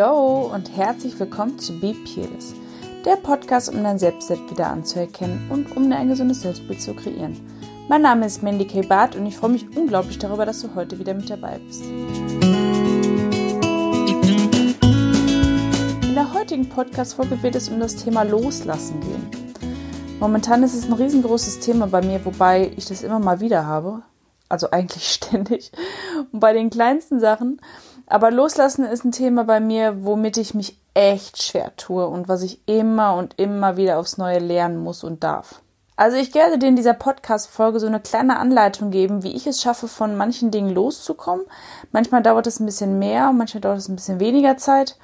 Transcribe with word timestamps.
Hallo 0.00 0.50
und 0.54 0.74
herzlich 0.74 1.20
willkommen 1.20 1.58
zu 1.58 1.78
Be 1.78 1.92
Peerless, 1.92 2.54
der 3.04 3.16
Podcast, 3.16 3.68
um 3.68 3.82
dein 3.82 3.98
Selbstwert 3.98 4.50
wieder 4.50 4.68
anzuerkennen 4.68 5.50
und 5.50 5.76
um 5.76 5.92
ein 5.92 6.08
gesundes 6.08 6.40
Selbstbild 6.40 6.80
zu 6.80 6.94
kreieren. 6.94 7.38
Mein 7.86 8.00
Name 8.00 8.24
ist 8.24 8.42
Mandy 8.42 8.66
K. 8.66 8.80
Barth 8.80 9.14
und 9.14 9.26
ich 9.26 9.36
freue 9.36 9.50
mich 9.50 9.76
unglaublich 9.76 10.18
darüber, 10.18 10.46
dass 10.46 10.62
du 10.62 10.74
heute 10.74 10.98
wieder 10.98 11.12
mit 11.12 11.28
dabei 11.28 11.58
bist. 11.58 11.84
In 16.02 16.14
der 16.14 16.32
heutigen 16.32 16.66
Podcast-Folge 16.70 17.42
wird 17.42 17.56
es 17.56 17.68
um 17.68 17.78
das 17.78 17.96
Thema 17.96 18.22
Loslassen 18.22 19.00
gehen. 19.00 19.30
Momentan 20.18 20.62
ist 20.62 20.72
es 20.72 20.86
ein 20.86 20.94
riesengroßes 20.94 21.60
Thema 21.60 21.88
bei 21.88 22.00
mir, 22.00 22.24
wobei 22.24 22.72
ich 22.74 22.86
das 22.86 23.02
immer 23.02 23.18
mal 23.18 23.40
wieder 23.40 23.66
habe. 23.66 24.02
Also 24.48 24.70
eigentlich 24.70 25.04
ständig. 25.12 25.72
Und 26.32 26.40
bei 26.40 26.54
den 26.54 26.70
kleinsten 26.70 27.20
Sachen. 27.20 27.60
Aber 28.10 28.32
Loslassen 28.32 28.84
ist 28.84 29.04
ein 29.04 29.12
Thema 29.12 29.44
bei 29.44 29.60
mir, 29.60 30.04
womit 30.04 30.36
ich 30.36 30.52
mich 30.52 30.76
echt 30.94 31.44
schwer 31.44 31.76
tue 31.76 32.04
und 32.08 32.28
was 32.28 32.42
ich 32.42 32.60
immer 32.66 33.14
und 33.14 33.38
immer 33.38 33.76
wieder 33.76 33.98
aufs 33.98 34.18
Neue 34.18 34.40
lernen 34.40 34.78
muss 34.78 35.04
und 35.04 35.22
darf. 35.22 35.62
Also 35.94 36.16
ich 36.16 36.34
werde 36.34 36.58
dir 36.58 36.68
in 36.68 36.74
dieser 36.74 36.94
Podcast-Folge 36.94 37.78
so 37.78 37.86
eine 37.86 38.00
kleine 38.00 38.40
Anleitung 38.40 38.90
geben, 38.90 39.22
wie 39.22 39.36
ich 39.36 39.46
es 39.46 39.62
schaffe, 39.62 39.86
von 39.86 40.16
manchen 40.16 40.50
Dingen 40.50 40.74
loszukommen. 40.74 41.46
Manchmal 41.92 42.20
dauert 42.20 42.48
es 42.48 42.58
ein 42.58 42.66
bisschen 42.66 42.98
mehr, 42.98 43.30
manchmal 43.32 43.60
dauert 43.60 43.78
es 43.78 43.88
ein 43.88 43.94
bisschen 43.94 44.18
weniger 44.18 44.56
Zeit. 44.56 44.96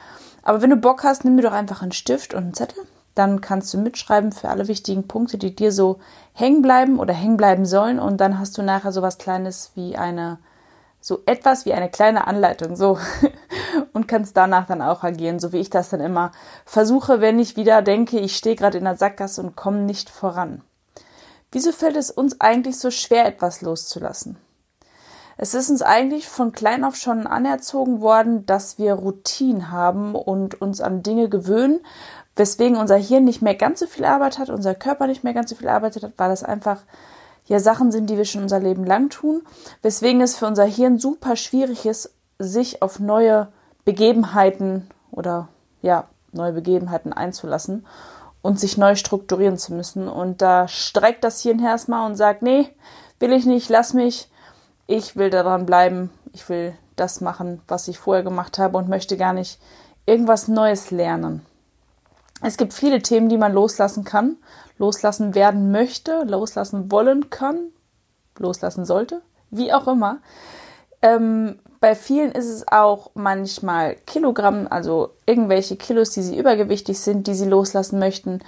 Aber 0.43 0.61
wenn 0.61 0.71
du 0.71 0.77
Bock 0.77 1.05
hast, 1.05 1.25
nimm 1.25 1.37
dir 1.37 1.45
doch 1.45 1.53
einfach 1.53 1.83
einen 1.83 1.93
Stift 1.93 2.35
und 2.35 2.43
einen 2.43 2.55
Zettel. 2.55 2.83
Dann 3.15 3.41
kannst 3.41 3.73
du 3.73 3.79
mitschreiben 3.79 4.33
für 4.33 4.49
alle 4.49 4.67
wichtigen 4.67 5.07
Punkte, 5.07 5.39
die 5.39 5.55
dir 5.55 5.71
so 5.71 6.01
hängen 6.33 6.61
bleiben 6.61 6.99
oder 6.99 7.15
hängen 7.15 7.37
bleiben 7.37 7.67
sollen. 7.67 8.01
Und 8.01 8.21
dann 8.21 8.41
hast 8.41 8.59
du 8.59 8.63
nachher 8.63 8.91
so 8.91 9.01
was 9.01 9.19
Kleines 9.19 9.71
wie 9.77 9.97
eine 9.97 10.39
so 11.07 11.23
etwas 11.25 11.67
wie 11.67 11.73
eine 11.73 11.89
kleine 11.89 12.27
Anleitung, 12.27 12.75
so 12.75 12.99
und 13.93 14.09
kannst 14.09 14.37
danach 14.37 14.67
dann 14.67 14.83
auch 14.83 15.05
agieren, 15.05 15.39
so 15.39 15.53
wie 15.53 15.61
ich 15.61 15.71
das 15.71 15.89
dann 15.89 16.01
immer 16.01 16.33
versuche, 16.65 17.21
wenn 17.21 17.39
ich 17.39 17.57
wieder 17.57 17.81
denke, 17.81 18.19
ich 18.19 18.37
stehe 18.37 18.57
gerade 18.57 18.77
in 18.77 18.83
der 18.83 18.97
Sackgasse 18.97 19.41
und 19.41 19.55
komme 19.55 19.83
nicht 19.83 20.11
voran. 20.11 20.63
Wieso 21.53 21.71
fällt 21.71 21.95
es 21.95 22.11
uns 22.11 22.41
eigentlich 22.41 22.81
so 22.81 22.91
schwer, 22.91 23.25
etwas 23.25 23.61
loszulassen? 23.61 24.37
Es 25.37 25.55
ist 25.55 25.71
uns 25.71 25.83
eigentlich 25.83 26.27
von 26.27 26.51
klein 26.51 26.83
auf 26.83 26.97
schon 26.97 27.29
anerzogen 27.29 28.01
worden, 28.01 28.45
dass 28.45 28.77
wir 28.79 28.95
Routinen 28.95 29.71
haben 29.71 30.17
und 30.17 30.61
uns 30.61 30.81
an 30.81 31.05
Dinge 31.05 31.29
gewöhnen, 31.29 31.79
weswegen 32.35 32.79
unser 32.79 32.97
Hirn 32.97 33.23
nicht 33.23 33.43
mehr 33.43 33.55
ganz 33.55 33.79
so 33.79 33.87
viel 33.87 34.07
Arbeit 34.07 34.41
hat, 34.41 34.51
unser 34.51 34.75
Körper 34.75 35.07
nicht 35.07 35.23
mehr 35.23 35.35
ganz 35.35 35.51
so 35.51 35.55
viel 35.55 35.69
Arbeit 35.69 36.03
hat, 36.03 36.15
weil 36.17 36.33
es 36.33 36.43
einfach 36.43 36.83
ja 37.47 37.61
Sachen 37.61 37.93
sind, 37.93 38.11
die 38.11 38.17
wir 38.17 38.25
schon 38.25 38.43
unser 38.43 38.61
Leben 38.61 38.85
lang 38.85 39.11
tun, 39.11 39.43
weswegen 39.83 40.21
es 40.21 40.37
für 40.37 40.47
unser 40.47 40.65
Hirn 40.65 40.99
super 40.99 41.37
schwierig 41.37 41.87
ist, 41.87 42.13
sich 42.39 42.83
auf 42.83 42.99
neue 42.99 43.49
Begebenheiten 43.85 44.89
oder 45.11 45.49
ja, 45.81 46.05
neue 46.33 46.53
Begebenheiten 46.53 47.13
einzulassen 47.13 47.87
und 48.43 48.61
sich 48.61 48.77
neu 48.77 48.97
strukturieren 48.97 49.59
zu 49.59 49.73
müssen. 49.73 50.09
Und 50.09 50.43
da 50.43 50.69
streckt 50.69 51.25
das 51.25 51.41
Hirn 51.41 51.63
erstmal 51.63 52.07
und 52.07 52.17
sagt, 52.17 52.43
nee, 52.43 52.69
will 53.21 53.33
ich 53.33 53.47
nicht, 53.47 53.69
lass 53.69 53.95
mich, 53.95 54.29
ich 54.87 55.17
will 55.17 55.31
daran 55.31 55.67
bleiben, 55.67 56.11
ich 56.33 56.49
will 56.49 56.75
das 56.97 57.21
machen, 57.21 57.63
was 57.69 57.89
ich 57.89 57.99
vorher 57.99 58.25
gemacht 58.25 58.59
habe 58.59 58.77
und 58.77 58.89
möchte 58.89 59.17
gar 59.17 59.33
nicht 59.33 59.61
irgendwas 60.05 60.49
Neues 60.49 60.91
lernen. 60.91 61.46
Es 62.43 62.57
gibt 62.57 62.75
viele 62.75 63.01
Themen, 63.01 63.29
die 63.29 63.39
man 63.39 63.53
loslassen 63.53 64.05
kann, 64.05 64.37
loslassen 64.79 65.35
werden 65.35 65.71
möchte, 65.71 66.25
loslassen 66.25 66.91
wollen 66.91 67.31
kann, 67.31 67.59
loslassen 68.39 68.85
sollte, 68.85 69.23
wie 69.51 69.73
auch 69.73 69.89
immer. 69.89 70.19
Ähm, 71.03 71.59
bei 71.81 71.95
vielen 71.95 72.33
ist 72.33 72.49
es 72.49 72.69
auch 72.69 73.11
manchmal 73.15 73.97
Kilogramm, 74.07 74.67
also 74.69 75.11
irgendwelche 75.27 75.77
Kilos, 75.77 76.11
die 76.11 76.23
sie 76.23 76.39
übergewichtig 76.39 76.99
sind, 76.99 77.27
die 77.27 77.35
sie 77.35 77.47
loslassen 77.47 77.99
möchten. 77.99 78.41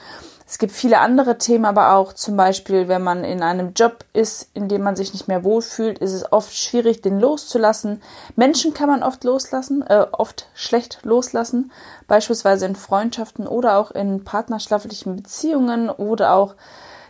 Es 0.50 0.56
gibt 0.56 0.72
viele 0.72 1.00
andere 1.00 1.36
Themen, 1.36 1.66
aber 1.66 1.92
auch 1.92 2.14
zum 2.14 2.38
Beispiel, 2.38 2.88
wenn 2.88 3.02
man 3.02 3.22
in 3.22 3.42
einem 3.42 3.74
Job 3.74 4.06
ist, 4.14 4.48
in 4.54 4.66
dem 4.68 4.82
man 4.82 4.96
sich 4.96 5.12
nicht 5.12 5.28
mehr 5.28 5.44
wohlfühlt, 5.44 5.98
ist 5.98 6.14
es 6.14 6.32
oft 6.32 6.56
schwierig, 6.56 7.02
den 7.02 7.20
loszulassen. 7.20 8.00
Menschen 8.34 8.72
kann 8.72 8.88
man 8.88 9.02
oft 9.02 9.24
loslassen, 9.24 9.84
äh, 9.86 10.06
oft 10.10 10.48
schlecht 10.54 11.00
loslassen, 11.02 11.70
beispielsweise 12.06 12.64
in 12.64 12.76
Freundschaften 12.76 13.46
oder 13.46 13.76
auch 13.76 13.90
in 13.90 14.24
partnerschaftlichen 14.24 15.16
Beziehungen 15.16 15.90
oder 15.90 16.32
auch 16.32 16.54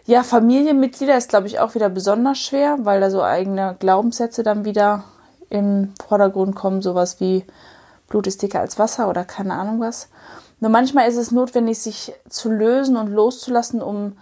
ja, 0.05 0.25
Familienmitglieder 0.25 1.17
ist, 1.17 1.29
glaube 1.29 1.47
ich, 1.47 1.61
auch 1.61 1.77
wieder 1.77 1.91
besonders 1.91 2.39
schwer, 2.39 2.79
weil 2.81 3.01
da 3.01 3.09
so 3.09 3.23
eigene 3.23 3.77
Glaubenssätze 3.79 4.43
dann 4.43 4.65
wieder 4.65 5.05
im 5.49 5.95
Vordergrund 6.09 6.57
kommen, 6.57 6.83
sowas 6.83 7.21
wie 7.21 7.45
Blut 8.09 8.27
ist 8.27 8.43
dicker 8.43 8.59
als 8.59 8.81
Wasser 8.81 9.09
oder 9.09 9.25
keine 9.25 9.55
Ahnung 9.55 9.79
was. 9.79 10.09
Nur 10.61 10.71
manchmal 10.71 11.09
ist 11.09 11.17
es 11.17 11.31
notwendig, 11.31 11.79
sich 11.79 12.13
zu 12.29 12.51
lösen 12.51 12.97
und 12.97 13.09
loszulassen, 13.09 13.81
um 13.83 14.19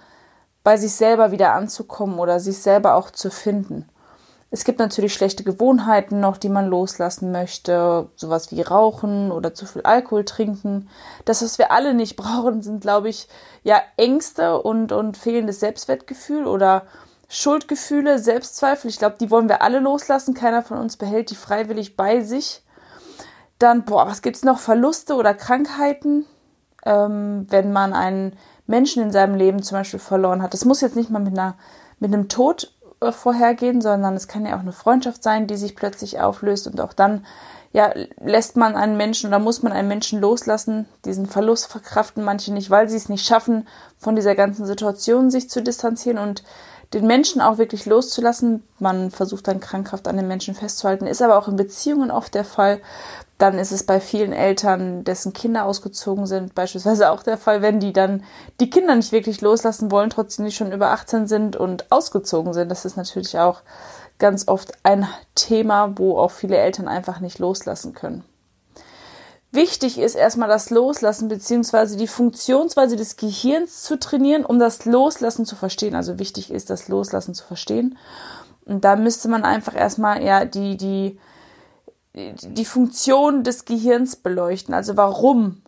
bei 0.63 0.77
sich 0.77 0.93
selber 0.93 1.31
wieder 1.31 1.53
anzukommen 1.55 2.19
oder 2.19 2.41
sich 2.41 2.59
selber 2.59 2.97
auch 2.97 3.11
zu 3.11 3.31
finden. 3.31 3.89
Es 4.51 4.65
gibt 4.65 4.79
natürlich 4.79 5.13
schlechte 5.13 5.43
Gewohnheiten 5.43 6.21
noch, 6.21 6.37
die 6.37 6.49
man 6.49 6.67
loslassen 6.67 7.33
möchte, 7.33 8.09
sowas 8.15 8.53
wie 8.53 8.63
Rauchen 8.63 9.33
oder 9.33 9.55
zu 9.55 9.67
viel 9.67 9.83
Alkohol 9.83 10.25
trinken. 10.25 10.89
Das, 11.25 11.43
was 11.43 11.59
wir 11.59 11.73
alle 11.73 11.95
nicht 11.95 12.17
brauchen, 12.17 12.63
sind, 12.63 12.81
glaube 12.81 13.09
ich, 13.09 13.29
ja 13.65 13.81
Ängste 13.97 14.61
und, 14.63 14.93
und 14.93 15.17
fehlendes 15.17 15.61
Selbstwertgefühl 15.61 16.47
oder 16.47 16.83
Schuldgefühle, 17.29 18.19
Selbstzweifel. 18.19 18.89
Ich 18.89 18.99
glaube, 18.99 19.17
die 19.21 19.31
wollen 19.31 19.49
wir 19.49 19.63
alle 19.63 19.81
loslassen. 19.81 20.35
Keiner 20.35 20.63
von 20.63 20.79
uns 20.79 20.97
behält 20.97 21.31
die 21.31 21.35
freiwillig 21.35 21.97
bei 21.97 22.21
sich. 22.21 22.63
Dann, 23.59 23.85
boah, 23.85 24.07
was 24.07 24.23
gibt's 24.23 24.45
noch? 24.45 24.59
Verluste 24.59 25.15
oder 25.15 25.35
Krankheiten, 25.35 26.27
ähm, 26.85 27.47
wenn 27.49 27.73
man 27.73 27.93
einen 27.93 28.37
Menschen 28.67 29.03
in 29.03 29.13
seinem 29.13 29.35
Leben 29.35 29.63
zum 29.63 29.79
Beispiel 29.79 30.01
verloren 30.01 30.43
hat. 30.43 30.53
Das 30.53 30.65
muss 30.65 30.81
jetzt 30.81 30.97
nicht 30.97 31.11
mal 31.11 31.23
mit 31.23 31.39
einer, 31.39 31.55
mit 31.99 32.13
einem 32.13 32.29
Tod 32.29 32.73
äh, 33.01 33.13
vorhergehen, 33.13 33.81
sondern 33.81 34.15
es 34.15 34.29
kann 34.29 34.45
ja 34.45 34.57
auch 34.57 34.61
eine 34.61 34.73
Freundschaft 34.73 35.23
sein, 35.23 35.47
die 35.47 35.57
sich 35.57 35.77
plötzlich 35.77 36.21
auflöst 36.21 36.67
und 36.67 36.81
auch 36.81 36.93
dann 36.93 37.25
ja, 37.73 37.93
lässt 38.25 38.57
man 38.57 38.75
einen 38.75 38.97
Menschen 38.97 39.29
oder 39.29 39.39
muss 39.39 39.63
man 39.63 39.73
einen 39.73 39.89
Menschen 39.89 40.19
loslassen. 40.19 40.87
Diesen 41.05 41.27
Verlust 41.27 41.67
verkraften 41.67 42.25
manche 42.25 42.55
nicht, 42.55 42.71
weil 42.71 42.89
sie 42.89 42.97
es 42.97 43.11
nicht 43.11 43.27
schaffen, 43.27 43.69
von 43.99 44.17
dieser 44.17 44.35
ganzen 44.35 44.65
Situation 44.65 45.31
sich 45.31 45.51
zu 45.51 45.63
distanzieren 45.63 46.19
und 46.19 46.43
den 46.95 47.07
Menschen 47.07 47.43
auch 47.43 47.59
wirklich 47.59 47.85
loszulassen. 47.85 48.63
Man 48.79 49.11
versucht 49.11 49.47
dann 49.49 49.61
krankhaft 49.61 50.09
an 50.09 50.17
den 50.17 50.27
Menschen 50.27 50.55
festzuhalten, 50.55 51.07
ist 51.07 51.21
aber 51.21 51.37
auch 51.37 51.49
in 51.49 51.57
Beziehungen 51.57 52.11
oft 52.11 52.35
der 52.35 52.45
Fall. 52.45 52.81
Dann 53.39 53.59
ist 53.59 53.73
es 53.73 53.85
bei 53.85 54.01
vielen 54.01 54.33
Eltern, 54.33 55.05
dessen 55.05 55.35
Kinder 55.35 55.67
ausgezogen 55.67 56.27
sind, 56.27 56.55
beispielsweise 56.55 57.11
auch 57.11 57.23
der 57.23 57.37
Fall, 57.37 57.61
wenn 57.61 57.81
die 57.81 57.93
dann 57.93 58.25
die 58.61 58.71
Kinder 58.71 58.95
nicht 58.95 59.13
wirklich 59.13 59.43
loslassen 59.43 59.91
wollen, 59.91 60.09
trotzdem 60.09 60.47
die 60.47 60.53
schon 60.53 60.73
über 60.73 60.91
18 60.91 61.27
sind 61.27 61.55
und 61.55 61.93
ausgezogen 61.93 62.55
sind. 62.55 62.71
Das 62.71 62.87
ist 62.87 62.97
natürlich 62.97 63.39
auch 63.39 63.61
ganz 64.19 64.49
oft 64.49 64.73
ein 64.83 65.07
Thema, 65.35 65.93
wo 65.97 66.19
auch 66.19 66.31
viele 66.31 66.57
Eltern 66.57 66.89
einfach 66.89 67.21
nicht 67.21 67.39
loslassen 67.39 67.93
können. 67.93 68.25
Wichtig 69.53 69.99
ist 69.99 70.17
erstmal 70.17 70.49
das 70.49 70.71
Loslassen 70.71 71.29
beziehungsweise 71.29 71.97
die 71.97 72.09
Funktionsweise 72.09 72.97
des 72.97 73.17
Gehirns 73.17 73.83
zu 73.83 73.99
trainieren, 73.99 74.45
um 74.45 74.59
das 74.59 74.85
Loslassen 74.85 75.47
zu 75.47 75.57
verstehen. 75.57 75.95
Also 75.95 76.19
wichtig 76.19 76.51
ist, 76.51 76.69
das 76.69 76.89
Loslassen 76.89 77.33
zu 77.33 77.45
verstehen. 77.45 77.97
Und 78.65 78.85
da 78.85 78.97
müsste 78.97 79.29
man 79.29 79.45
einfach 79.45 79.75
erstmal 79.75 80.23
ja 80.23 80.45
die, 80.45 80.77
die, 80.77 81.19
die 82.17 82.65
Funktion 82.65 83.45
des 83.45 83.65
Gehirns 83.65 84.17
beleuchten. 84.17 84.75
Also 84.75 84.97
warum 84.97 85.63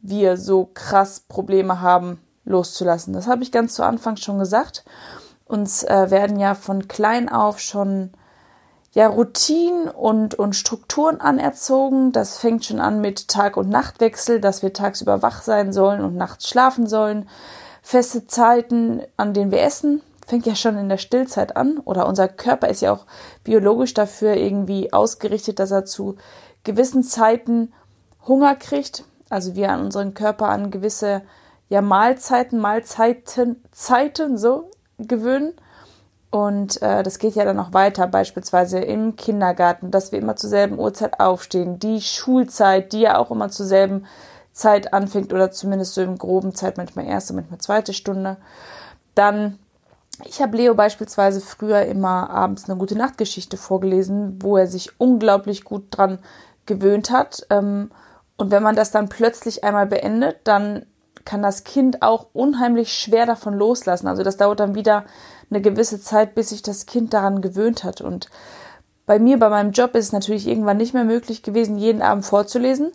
wir 0.00 0.36
so 0.36 0.70
krass 0.72 1.20
Probleme 1.20 1.80
haben, 1.80 2.20
loszulassen. 2.44 3.12
Das 3.12 3.26
habe 3.26 3.42
ich 3.42 3.52
ganz 3.52 3.74
zu 3.74 3.82
Anfang 3.82 4.16
schon 4.16 4.38
gesagt. 4.38 4.84
Uns 5.44 5.82
äh, 5.82 6.10
werden 6.10 6.38
ja 6.38 6.54
von 6.54 6.88
klein 6.88 7.28
auf 7.28 7.58
schon 7.58 8.12
ja 8.92 9.06
Routinen 9.06 9.88
und, 9.88 10.34
und 10.34 10.54
Strukturen 10.54 11.20
anerzogen. 11.20 12.12
Das 12.12 12.38
fängt 12.38 12.64
schon 12.64 12.80
an 12.80 13.00
mit 13.00 13.28
Tag- 13.28 13.56
und 13.56 13.68
Nachtwechsel, 13.68 14.40
dass 14.40 14.62
wir 14.62 14.72
tagsüber 14.72 15.20
wach 15.22 15.42
sein 15.42 15.72
sollen 15.72 16.00
und 16.00 16.16
nachts 16.16 16.48
schlafen 16.48 16.86
sollen. 16.86 17.28
Feste 17.82 18.26
Zeiten, 18.26 19.02
an 19.16 19.34
denen 19.34 19.50
wir 19.50 19.62
essen, 19.62 20.02
fängt 20.28 20.44
ja 20.44 20.54
schon 20.54 20.76
in 20.76 20.90
der 20.90 20.98
Stillzeit 20.98 21.56
an 21.56 21.78
oder 21.78 22.06
unser 22.06 22.28
Körper 22.28 22.68
ist 22.68 22.82
ja 22.82 22.92
auch 22.92 23.06
biologisch 23.44 23.94
dafür 23.94 24.36
irgendwie 24.36 24.92
ausgerichtet, 24.92 25.58
dass 25.58 25.70
er 25.70 25.86
zu 25.86 26.16
gewissen 26.64 27.02
Zeiten 27.02 27.72
Hunger 28.26 28.54
kriegt. 28.54 29.04
Also 29.30 29.54
wir 29.54 29.70
an 29.70 29.80
unseren 29.80 30.12
Körper 30.12 30.48
an 30.48 30.70
gewisse 30.70 31.22
ja 31.70 31.80
Mahlzeiten, 31.80 32.58
Mahlzeiten, 32.58 33.62
Zeiten 33.72 34.36
so 34.36 34.70
gewöhnen. 34.98 35.54
Und 36.30 36.82
äh, 36.82 37.02
das 37.02 37.18
geht 37.18 37.34
ja 37.34 37.46
dann 37.46 37.56
noch 37.56 37.72
weiter, 37.72 38.06
beispielsweise 38.06 38.80
im 38.80 39.16
Kindergarten, 39.16 39.90
dass 39.90 40.12
wir 40.12 40.18
immer 40.18 40.36
zur 40.36 40.50
selben 40.50 40.78
Uhrzeit 40.78 41.20
aufstehen. 41.20 41.78
Die 41.78 42.02
Schulzeit, 42.02 42.92
die 42.92 43.00
ja 43.00 43.16
auch 43.16 43.30
immer 43.30 43.48
zur 43.48 43.64
selben 43.64 44.04
Zeit 44.52 44.92
anfängt 44.92 45.32
oder 45.32 45.50
zumindest 45.52 45.94
so 45.94 46.02
im 46.02 46.18
groben 46.18 46.54
Zeit, 46.54 46.76
manchmal 46.76 47.06
erste, 47.06 47.32
manchmal 47.32 47.60
zweite 47.60 47.94
Stunde. 47.94 48.36
Dann 49.14 49.58
ich 50.24 50.42
habe 50.42 50.56
Leo 50.56 50.74
beispielsweise 50.74 51.40
früher 51.40 51.82
immer 51.82 52.30
abends 52.30 52.68
eine 52.68 52.78
gute 52.78 52.96
Nachtgeschichte 52.96 53.56
vorgelesen, 53.56 54.38
wo 54.42 54.56
er 54.56 54.66
sich 54.66 54.98
unglaublich 54.98 55.64
gut 55.64 55.84
dran 55.90 56.18
gewöhnt 56.66 57.10
hat. 57.10 57.46
Ähm, 57.50 57.90
Und 58.36 58.50
wenn 58.52 58.62
man 58.62 58.76
das 58.76 58.90
dann 58.92 59.08
plötzlich 59.08 59.64
einmal 59.64 59.86
beendet, 59.86 60.36
dann 60.44 60.86
kann 61.24 61.42
das 61.42 61.64
Kind 61.64 62.02
auch 62.02 62.28
unheimlich 62.32 62.92
schwer 62.92 63.26
davon 63.26 63.54
loslassen. 63.54 64.06
Also 64.06 64.22
das 64.22 64.36
dauert 64.36 64.60
dann 64.60 64.74
wieder 64.74 65.04
eine 65.50 65.60
gewisse 65.60 66.00
Zeit, 66.00 66.34
bis 66.34 66.50
sich 66.50 66.62
das 66.62 66.86
Kind 66.86 67.12
daran 67.12 67.40
gewöhnt 67.40 67.82
hat. 67.84 68.00
Und 68.00 68.28
bei 69.06 69.18
mir, 69.18 69.38
bei 69.38 69.48
meinem 69.48 69.72
Job 69.72 69.94
ist 69.94 70.06
es 70.06 70.12
natürlich 70.12 70.46
irgendwann 70.46 70.76
nicht 70.76 70.94
mehr 70.94 71.04
möglich 71.04 71.42
gewesen, 71.42 71.78
jeden 71.78 72.00
Abend 72.02 72.24
vorzulesen. 72.24 72.92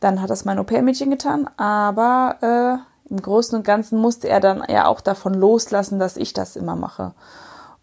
Dann 0.00 0.22
hat 0.22 0.30
das 0.30 0.44
mein 0.44 0.58
Au-pair-Mädchen 0.58 1.10
getan, 1.10 1.50
aber 1.56 2.36
äh, 2.40 2.97
im 3.10 3.20
Großen 3.20 3.56
und 3.56 3.64
Ganzen 3.64 3.98
musste 3.98 4.28
er 4.28 4.40
dann 4.40 4.62
ja 4.68 4.86
auch 4.86 5.00
davon 5.00 5.34
loslassen, 5.34 5.98
dass 5.98 6.16
ich 6.16 6.32
das 6.32 6.56
immer 6.56 6.76
mache. 6.76 7.14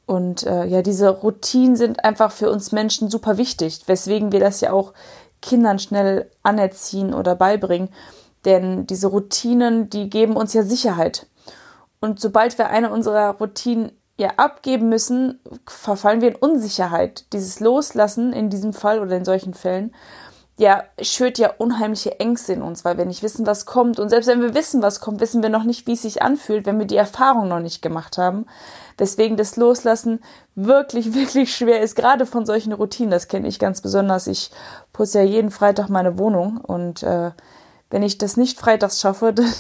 Und 0.06 0.46
äh, 0.46 0.66
ja, 0.66 0.82
diese 0.82 1.10
Routinen 1.10 1.76
sind 1.76 2.04
einfach 2.04 2.32
für 2.32 2.52
uns 2.52 2.72
Menschen 2.72 3.10
super 3.10 3.38
wichtig, 3.38 3.82
weswegen 3.88 4.32
wir 4.32 4.40
das 4.40 4.62
ja 4.62 4.72
auch 4.72 4.94
Kindern 5.42 5.80
schnell 5.80 6.30
anerziehen 6.44 7.14
oder 7.14 7.36
beibringen. 7.36 7.90
Denn 8.46 8.86
diese 8.86 9.08
Routinen, 9.08 9.90
die 9.90 10.10
geben 10.10 10.36
uns 10.36 10.54
ja 10.54 10.64
Sicherheit. 10.64 11.26
Und 12.00 12.20
sobald 12.20 12.58
wir 12.60 12.70
eine 12.70 12.92
unserer 12.92 13.32
Routinen 13.32 13.92
ja 14.18 14.30
abgeben 14.38 14.90
müssen, 14.90 15.40
verfallen 15.66 16.22
wir 16.22 16.30
in 16.30 16.36
Unsicherheit. 16.36 17.26
Dieses 17.34 17.60
Loslassen 17.60 18.32
in 18.32 18.50
diesem 18.50 18.74
Fall 18.74 19.00
oder 19.00 19.18
in 19.18 19.26
solchen 19.26 19.56
Fällen, 19.56 19.94
ja, 20.58 20.84
schürt 21.02 21.38
ja 21.38 21.54
unheimliche 21.58 22.20
Ängste 22.20 22.54
in 22.54 22.62
uns, 22.62 22.86
weil 22.86 22.98
wir 22.98 23.06
nicht 23.06 23.24
wissen, 23.24 23.46
was 23.46 23.66
kommt. 23.66 24.00
Und 24.00 24.10
selbst 24.10 24.28
wenn 24.28 24.42
wir 24.42 24.54
wissen, 24.54 24.82
was 24.82 25.02
kommt, 25.02 25.20
wissen 25.20 25.44
wir 25.44 25.50
noch 25.50 25.64
nicht, 25.64 25.86
wie 25.86 25.94
es 25.94 26.04
sich 26.04 26.22
anfühlt, 26.22 26.66
wenn 26.66 26.80
wir 26.80 26.86
die 26.86 26.96
Erfahrung 26.96 27.50
noch 27.50 27.60
nicht 27.60 27.82
gemacht 27.82 28.18
haben. 28.18 28.46
Weswegen 28.98 29.36
das 29.36 29.58
Loslassen 29.58 30.24
wirklich, 30.56 31.14
wirklich 31.14 31.54
schwer 31.54 31.82
ist, 31.82 31.96
gerade 31.96 32.26
von 32.26 32.46
solchen 32.46 32.72
Routinen. 32.72 33.12
Das 33.12 33.28
kenne 33.28 33.50
ich 33.50 33.60
ganz 33.60 33.82
besonders. 33.82 34.28
Ich 34.28 34.50
putze 34.94 35.20
ja 35.20 35.26
jeden 35.26 35.52
Freitag 35.52 35.90
meine 35.90 36.18
Wohnung 36.18 36.58
und 36.58 37.04
äh, 37.04 37.32
wenn 37.90 38.04
ich 38.04 38.18
das 38.18 38.38
nicht 38.38 38.58
freitags 38.58 39.02
schaffe, 39.02 39.34
dann 39.34 39.54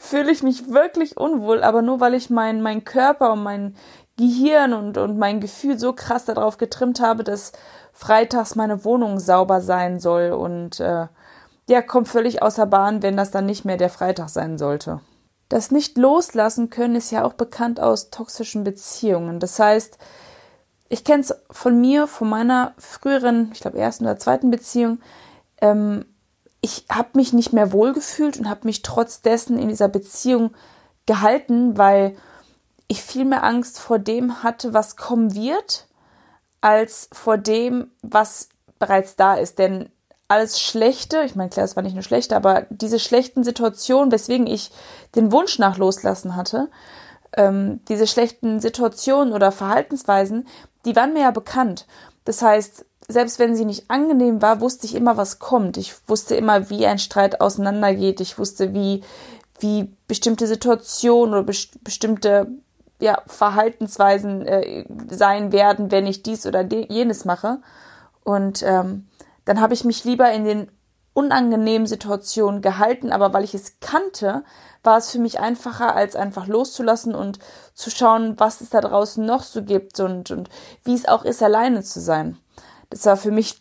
fühle 0.00 0.30
ich 0.30 0.42
mich 0.42 0.68
wirklich 0.70 1.16
unwohl, 1.16 1.62
aber 1.62 1.80
nur 1.80 2.00
weil 2.00 2.12
ich 2.12 2.28
mein, 2.28 2.60
mein 2.60 2.84
Körper 2.84 3.32
und 3.32 3.42
mein 3.42 3.74
Gehirn 4.18 4.74
und, 4.74 4.98
und 4.98 5.18
mein 5.18 5.40
Gefühl 5.40 5.78
so 5.78 5.94
krass 5.94 6.26
darauf 6.26 6.58
getrimmt 6.58 7.00
habe, 7.00 7.24
dass 7.24 7.52
freitags 8.02 8.56
meine 8.56 8.84
Wohnung 8.84 9.20
sauber 9.20 9.60
sein 9.60 10.00
soll 10.00 10.32
und 10.32 10.80
äh, 10.80 11.06
ja, 11.68 11.82
kommt 11.82 12.08
völlig 12.08 12.42
außer 12.42 12.66
Bahn, 12.66 13.00
wenn 13.00 13.16
das 13.16 13.30
dann 13.30 13.46
nicht 13.46 13.64
mehr 13.64 13.76
der 13.76 13.90
Freitag 13.90 14.28
sein 14.28 14.58
sollte. 14.58 15.00
Das 15.48 15.70
nicht 15.70 15.96
loslassen 15.96 16.68
können 16.68 16.96
ist 16.96 17.12
ja 17.12 17.24
auch 17.24 17.34
bekannt 17.34 17.78
aus 17.78 18.10
toxischen 18.10 18.64
Beziehungen. 18.64 19.38
Das 19.38 19.56
heißt, 19.60 19.98
ich 20.88 21.04
kenne 21.04 21.22
es 21.22 21.32
von 21.50 21.80
mir, 21.80 22.08
von 22.08 22.28
meiner 22.28 22.74
früheren, 22.76 23.50
ich 23.52 23.60
glaube 23.60 23.78
ersten 23.78 24.04
oder 24.04 24.18
zweiten 24.18 24.50
Beziehung. 24.50 24.98
Ähm, 25.60 26.04
ich 26.60 26.86
habe 26.90 27.10
mich 27.14 27.32
nicht 27.32 27.52
mehr 27.52 27.70
wohlgefühlt 27.70 28.36
und 28.36 28.50
habe 28.50 28.62
mich 28.64 28.82
trotz 28.82 29.22
dessen 29.22 29.58
in 29.58 29.68
dieser 29.68 29.88
Beziehung 29.88 30.50
gehalten, 31.06 31.78
weil 31.78 32.16
ich 32.88 33.00
viel 33.00 33.24
mehr 33.24 33.44
Angst 33.44 33.78
vor 33.78 34.00
dem 34.00 34.42
hatte, 34.42 34.74
was 34.74 34.96
kommen 34.96 35.34
wird, 35.36 35.86
als 36.62 37.10
vor 37.12 37.36
dem, 37.36 37.90
was 38.00 38.48
bereits 38.78 39.16
da 39.16 39.34
ist. 39.34 39.58
Denn 39.58 39.90
alles 40.28 40.58
Schlechte, 40.58 41.22
ich 41.24 41.34
meine, 41.34 41.50
klar, 41.50 41.66
es 41.66 41.76
war 41.76 41.82
nicht 41.82 41.92
nur 41.92 42.02
schlechte, 42.02 42.34
aber 42.34 42.66
diese 42.70 42.98
schlechten 42.98 43.44
Situationen, 43.44 44.10
weswegen 44.10 44.46
ich 44.46 44.70
den 45.14 45.30
Wunsch 45.30 45.58
nach 45.58 45.76
Loslassen 45.76 46.36
hatte, 46.36 46.70
ähm, 47.36 47.80
diese 47.88 48.06
schlechten 48.06 48.60
Situationen 48.60 49.34
oder 49.34 49.52
Verhaltensweisen, 49.52 50.46
die 50.86 50.96
waren 50.96 51.12
mir 51.12 51.22
ja 51.22 51.30
bekannt. 51.30 51.86
Das 52.24 52.40
heißt, 52.40 52.86
selbst 53.08 53.38
wenn 53.38 53.56
sie 53.56 53.64
nicht 53.64 53.90
angenehm 53.90 54.40
war, 54.40 54.60
wusste 54.60 54.86
ich 54.86 54.94
immer, 54.94 55.16
was 55.16 55.38
kommt. 55.38 55.76
Ich 55.76 55.94
wusste 56.08 56.34
immer, 56.34 56.70
wie 56.70 56.86
ein 56.86 56.98
Streit 56.98 57.40
auseinandergeht. 57.40 58.20
Ich 58.20 58.38
wusste, 58.38 58.72
wie, 58.72 59.02
wie 59.60 59.92
bestimmte 60.06 60.46
Situationen 60.46 61.34
oder 61.34 61.52
bestimmte 61.82 62.46
ja, 63.02 63.20
Verhaltensweisen 63.26 64.46
äh, 64.46 64.84
sein 65.10 65.50
werden, 65.50 65.90
wenn 65.90 66.06
ich 66.06 66.22
dies 66.22 66.46
oder 66.46 66.62
jenes 66.62 67.24
mache. 67.24 67.58
Und 68.22 68.62
ähm, 68.62 69.08
dann 69.44 69.60
habe 69.60 69.74
ich 69.74 69.84
mich 69.84 70.04
lieber 70.04 70.30
in 70.30 70.44
den 70.44 70.70
unangenehmen 71.14 71.86
Situationen 71.86 72.62
gehalten, 72.62 73.10
aber 73.10 73.34
weil 73.34 73.42
ich 73.42 73.54
es 73.54 73.80
kannte, 73.80 74.44
war 74.84 74.98
es 74.98 75.10
für 75.10 75.18
mich 75.18 75.40
einfacher, 75.40 75.96
als 75.96 76.14
einfach 76.14 76.46
loszulassen 76.46 77.14
und 77.14 77.40
zu 77.74 77.90
schauen, 77.90 78.34
was 78.38 78.60
es 78.60 78.70
da 78.70 78.80
draußen 78.80 79.24
noch 79.24 79.42
so 79.42 79.62
gibt 79.62 79.98
und, 79.98 80.30
und 80.30 80.48
wie 80.84 80.94
es 80.94 81.06
auch 81.06 81.24
ist, 81.24 81.42
alleine 81.42 81.82
zu 81.82 82.00
sein. 82.00 82.38
Das 82.92 83.06
war 83.06 83.16
für 83.16 83.30
mich, 83.30 83.56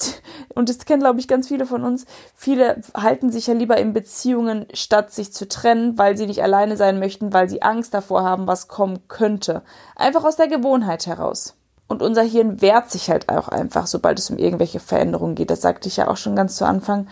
und 0.56 0.68
das 0.68 0.80
kennen, 0.80 1.00
glaube 1.00 1.22
ich, 1.22 1.28
ganz 1.30 1.48
viele 1.48 1.66
von 1.66 1.86
uns, 1.86 2.06
viele 2.36 2.82
halten 2.94 3.32
sich 3.32 3.48
ja 3.48 3.54
lieber 3.54 3.78
in 3.78 3.94
Beziehungen, 3.94 4.66
statt 4.74 5.14
sich 5.14 5.32
zu 5.32 5.48
trennen, 5.48 5.98
weil 5.98 6.18
sie 6.18 6.28
nicht 6.28 6.44
alleine 6.44 6.76
sein 6.76 7.00
möchten, 7.00 7.32
weil 7.32 7.50
sie 7.50 7.62
Angst 7.62 7.94
davor 7.94 8.24
haben, 8.24 8.46
was 8.46 8.68
kommen 8.68 9.08
könnte. 9.08 9.62
Einfach 9.96 10.26
aus 10.26 10.36
der 10.36 10.50
Gewohnheit 10.50 11.08
heraus. 11.08 11.56
Und 11.88 12.02
unser 12.02 12.24
Hirn 12.24 12.62
wehrt 12.62 12.92
sich 12.92 13.10
halt 13.10 13.30
auch 13.30 13.48
einfach, 13.48 13.88
sobald 13.88 14.20
es 14.20 14.30
um 14.30 14.38
irgendwelche 14.38 14.82
Veränderungen 14.82 15.36
geht. 15.36 15.50
Das 15.50 15.62
sagte 15.62 15.88
ich 15.88 15.96
ja 15.96 16.10
auch 16.10 16.18
schon 16.18 16.36
ganz 16.36 16.58
zu 16.58 16.66
Anfang. 16.66 17.08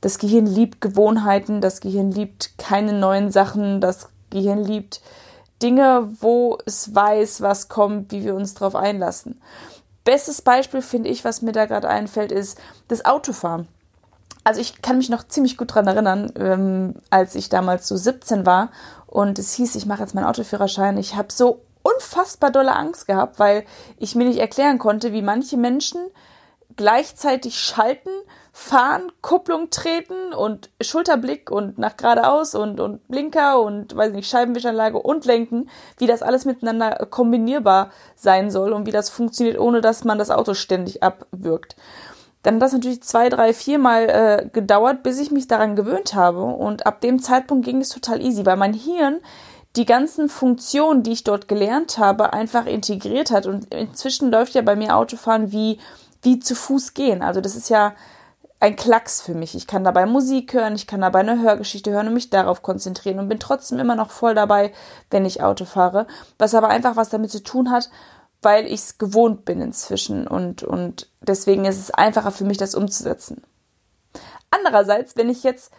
Das 0.00 0.18
Gehirn 0.18 0.46
liebt 0.46 0.80
Gewohnheiten, 0.80 1.60
das 1.60 1.80
Gehirn 1.80 2.10
liebt 2.10 2.58
keine 2.58 2.92
neuen 2.92 3.30
Sachen, 3.30 3.80
das 3.80 4.08
Gehirn 4.30 4.64
liebt 4.64 5.00
Dinge, 5.62 6.08
wo 6.18 6.58
es 6.66 6.92
weiß, 6.92 7.40
was 7.40 7.68
kommt, 7.68 8.10
wie 8.10 8.24
wir 8.24 8.34
uns 8.34 8.54
darauf 8.54 8.74
einlassen. 8.74 9.40
Bestes 10.04 10.42
Beispiel 10.42 10.82
finde 10.82 11.10
ich, 11.10 11.24
was 11.24 11.42
mir 11.42 11.52
da 11.52 11.66
gerade 11.66 11.88
einfällt, 11.88 12.32
ist 12.32 12.58
das 12.88 13.04
Autofahren. 13.04 13.68
Also 14.44 14.60
ich 14.60 14.82
kann 14.82 14.98
mich 14.98 15.08
noch 15.08 15.26
ziemlich 15.28 15.56
gut 15.56 15.74
dran 15.74 15.86
erinnern, 15.86 16.32
ähm, 16.36 16.94
als 17.10 17.36
ich 17.36 17.48
damals 17.48 17.86
so 17.86 17.96
17 17.96 18.44
war 18.44 18.70
und 19.06 19.38
es 19.38 19.52
hieß, 19.54 19.76
ich 19.76 19.86
mache 19.86 20.00
jetzt 20.00 20.14
meinen 20.14 20.24
Autoführerschein. 20.24 20.98
Ich 20.98 21.14
habe 21.14 21.32
so 21.32 21.60
unfassbar 21.82 22.50
dolle 22.50 22.74
Angst 22.74 23.06
gehabt, 23.06 23.38
weil 23.38 23.64
ich 23.98 24.14
mir 24.14 24.24
nicht 24.24 24.40
erklären 24.40 24.78
konnte, 24.78 25.12
wie 25.12 25.22
manche 25.22 25.56
Menschen 25.56 26.00
gleichzeitig 26.76 27.60
schalten, 27.60 28.10
fahren, 28.54 29.10
Kupplung 29.22 29.70
treten 29.70 30.34
und 30.34 30.68
Schulterblick 30.80 31.50
und 31.50 31.78
nach 31.78 31.96
geradeaus 31.96 32.54
und, 32.54 32.80
und 32.80 33.06
Blinker 33.08 33.60
und 33.62 33.96
weiß 33.96 34.12
nicht, 34.12 34.28
Scheibenwischanlage 34.28 34.98
und 34.98 35.24
Lenken, 35.24 35.70
wie 35.96 36.06
das 36.06 36.22
alles 36.22 36.44
miteinander 36.44 37.06
kombinierbar 37.10 37.90
sein 38.14 38.50
soll 38.50 38.74
und 38.74 38.86
wie 38.86 38.92
das 38.92 39.08
funktioniert, 39.08 39.58
ohne 39.58 39.80
dass 39.80 40.04
man 40.04 40.18
das 40.18 40.30
Auto 40.30 40.52
ständig 40.52 41.02
abwirkt. 41.02 41.76
Dann 42.42 42.56
hat 42.56 42.62
das 42.62 42.72
natürlich 42.72 43.02
zwei, 43.02 43.30
drei, 43.30 43.54
viermal 43.54 44.08
äh, 44.08 44.48
gedauert, 44.52 45.02
bis 45.02 45.18
ich 45.18 45.30
mich 45.30 45.48
daran 45.48 45.76
gewöhnt 45.76 46.14
habe. 46.14 46.42
Und 46.42 46.86
ab 46.86 47.00
dem 47.00 47.20
Zeitpunkt 47.20 47.64
ging 47.64 47.80
es 47.80 47.88
total 47.88 48.20
easy, 48.20 48.44
weil 48.44 48.56
mein 48.56 48.74
Hirn 48.74 49.20
die 49.76 49.86
ganzen 49.86 50.28
Funktionen, 50.28 51.02
die 51.02 51.12
ich 51.12 51.24
dort 51.24 51.48
gelernt 51.48 51.98
habe, 51.98 52.32
einfach 52.32 52.66
integriert 52.66 53.30
hat. 53.30 53.46
Und 53.46 53.72
inzwischen 53.72 54.30
läuft 54.30 54.54
ja 54.54 54.62
bei 54.62 54.76
mir 54.76 54.96
Autofahren 54.96 55.52
wie, 55.52 55.78
wie 56.20 56.40
zu 56.40 56.54
Fuß 56.54 56.94
gehen. 56.94 57.22
Also 57.22 57.40
das 57.40 57.56
ist 57.56 57.70
ja 57.70 57.94
ein 58.62 58.76
Klacks 58.76 59.20
für 59.20 59.34
mich. 59.34 59.56
Ich 59.56 59.66
kann 59.66 59.82
dabei 59.82 60.06
Musik 60.06 60.54
hören, 60.54 60.76
ich 60.76 60.86
kann 60.86 61.00
dabei 61.00 61.18
eine 61.18 61.42
Hörgeschichte 61.42 61.90
hören 61.90 62.06
und 62.06 62.14
mich 62.14 62.30
darauf 62.30 62.62
konzentrieren 62.62 63.18
und 63.18 63.28
bin 63.28 63.40
trotzdem 63.40 63.80
immer 63.80 63.96
noch 63.96 64.12
voll 64.12 64.36
dabei, 64.36 64.72
wenn 65.10 65.24
ich 65.24 65.42
Auto 65.42 65.64
fahre. 65.64 66.06
Was 66.38 66.54
aber 66.54 66.68
einfach 66.68 66.94
was 66.94 67.08
damit 67.08 67.32
zu 67.32 67.42
tun 67.42 67.72
hat, 67.72 67.90
weil 68.40 68.66
ich 68.66 68.74
es 68.74 68.98
gewohnt 68.98 69.44
bin 69.44 69.60
inzwischen 69.60 70.28
und, 70.28 70.62
und 70.62 71.10
deswegen 71.20 71.64
ist 71.64 71.80
es 71.80 71.90
einfacher 71.90 72.30
für 72.30 72.44
mich, 72.44 72.56
das 72.56 72.76
umzusetzen. 72.76 73.42
Andererseits, 74.52 75.16
wenn 75.16 75.28
ich 75.28 75.42
jetzt 75.42 75.72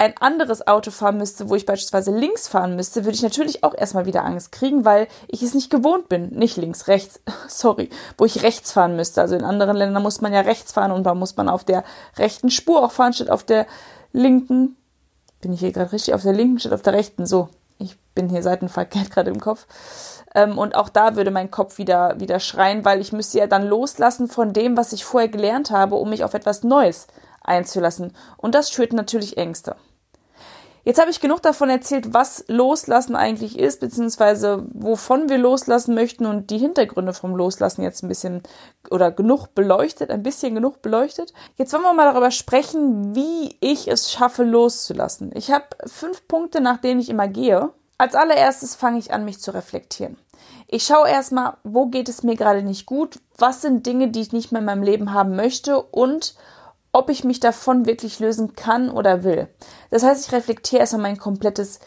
ein 0.00 0.16
anderes 0.18 0.64
Auto 0.68 0.92
fahren 0.92 1.18
müsste, 1.18 1.48
wo 1.48 1.56
ich 1.56 1.66
beispielsweise 1.66 2.16
links 2.16 2.46
fahren 2.46 2.76
müsste, 2.76 3.04
würde 3.04 3.16
ich 3.16 3.22
natürlich 3.22 3.64
auch 3.64 3.74
erstmal 3.74 4.06
wieder 4.06 4.24
Angst 4.24 4.52
kriegen, 4.52 4.84
weil 4.84 5.08
ich 5.26 5.42
es 5.42 5.54
nicht 5.54 5.70
gewohnt 5.70 6.08
bin. 6.08 6.30
Nicht 6.30 6.56
links, 6.56 6.86
rechts, 6.86 7.20
sorry, 7.48 7.90
wo 8.16 8.24
ich 8.24 8.44
rechts 8.44 8.70
fahren 8.70 8.94
müsste. 8.94 9.20
Also 9.20 9.34
in 9.34 9.42
anderen 9.42 9.76
Ländern 9.76 10.04
muss 10.04 10.20
man 10.20 10.32
ja 10.32 10.40
rechts 10.40 10.72
fahren 10.72 10.92
und 10.92 11.02
da 11.02 11.14
muss 11.14 11.36
man 11.36 11.48
auf 11.48 11.64
der 11.64 11.82
rechten 12.16 12.48
Spur 12.48 12.84
auch 12.84 12.92
fahren, 12.92 13.12
statt 13.12 13.28
auf 13.28 13.42
der 13.42 13.66
linken. 14.12 14.76
Bin 15.40 15.52
ich 15.52 15.60
hier 15.60 15.72
gerade 15.72 15.92
richtig? 15.92 16.14
Auf 16.14 16.22
der 16.22 16.32
linken 16.32 16.60
statt 16.60 16.72
auf 16.72 16.82
der 16.82 16.92
rechten. 16.92 17.26
So, 17.26 17.48
ich 17.78 17.98
bin 18.14 18.28
hier 18.28 18.44
seitenverkehrt 18.44 19.10
gerade 19.10 19.30
im 19.30 19.40
Kopf. 19.40 19.66
Ähm, 20.32 20.58
und 20.58 20.76
auch 20.76 20.90
da 20.90 21.16
würde 21.16 21.32
mein 21.32 21.50
Kopf 21.50 21.78
wieder, 21.78 22.20
wieder 22.20 22.38
schreien, 22.38 22.84
weil 22.84 23.00
ich 23.00 23.12
müsste 23.12 23.38
ja 23.38 23.48
dann 23.48 23.66
loslassen 23.66 24.28
von 24.28 24.52
dem, 24.52 24.76
was 24.76 24.92
ich 24.92 25.04
vorher 25.04 25.28
gelernt 25.28 25.72
habe, 25.72 25.96
um 25.96 26.10
mich 26.10 26.22
auf 26.22 26.34
etwas 26.34 26.62
Neues 26.62 27.08
einzulassen. 27.42 28.12
Und 28.36 28.54
das 28.54 28.70
schürt 28.70 28.92
natürlich 28.92 29.36
Ängste. 29.36 29.74
Jetzt 30.88 30.98
habe 30.98 31.10
ich 31.10 31.20
genug 31.20 31.42
davon 31.42 31.68
erzählt, 31.68 32.14
was 32.14 32.46
Loslassen 32.48 33.14
eigentlich 33.14 33.58
ist, 33.58 33.80
beziehungsweise 33.80 34.64
wovon 34.72 35.28
wir 35.28 35.36
loslassen 35.36 35.94
möchten 35.94 36.24
und 36.24 36.48
die 36.48 36.56
Hintergründe 36.56 37.12
vom 37.12 37.36
Loslassen 37.36 37.82
jetzt 37.82 38.02
ein 38.02 38.08
bisschen 38.08 38.42
oder 38.90 39.10
genug 39.10 39.54
beleuchtet, 39.54 40.10
ein 40.10 40.22
bisschen 40.22 40.54
genug 40.54 40.80
beleuchtet. 40.80 41.34
Jetzt 41.56 41.74
wollen 41.74 41.82
wir 41.82 41.92
mal 41.92 42.10
darüber 42.10 42.30
sprechen, 42.30 43.14
wie 43.14 43.54
ich 43.60 43.86
es 43.88 44.10
schaffe, 44.10 44.44
loszulassen. 44.44 45.30
Ich 45.34 45.50
habe 45.50 45.66
fünf 45.84 46.26
Punkte, 46.26 46.62
nach 46.62 46.78
denen 46.78 47.00
ich 47.00 47.10
immer 47.10 47.28
gehe. 47.28 47.68
Als 47.98 48.14
allererstes 48.14 48.74
fange 48.74 48.98
ich 48.98 49.12
an, 49.12 49.26
mich 49.26 49.40
zu 49.40 49.50
reflektieren. 49.50 50.16
Ich 50.68 50.84
schaue 50.84 51.10
erstmal, 51.10 51.58
wo 51.64 51.88
geht 51.88 52.08
es 52.08 52.22
mir 52.22 52.34
gerade 52.34 52.62
nicht 52.62 52.86
gut, 52.86 53.20
was 53.36 53.60
sind 53.60 53.84
Dinge, 53.84 54.08
die 54.08 54.22
ich 54.22 54.32
nicht 54.32 54.52
mehr 54.52 54.60
in 54.60 54.66
meinem 54.66 54.82
Leben 54.82 55.12
haben 55.12 55.36
möchte 55.36 55.82
und 55.82 56.34
ob 56.92 57.10
ich 57.10 57.24
mich 57.24 57.40
davon 57.40 57.86
wirklich 57.86 58.18
lösen 58.20 58.54
kann 58.54 58.90
oder 58.90 59.24
will. 59.24 59.48
Das 59.90 60.02
heißt, 60.02 60.26
ich 60.26 60.32
reflektiere 60.32 60.80
erstmal 60.80 61.02
mein 61.02 61.18
komplettes, 61.18 61.80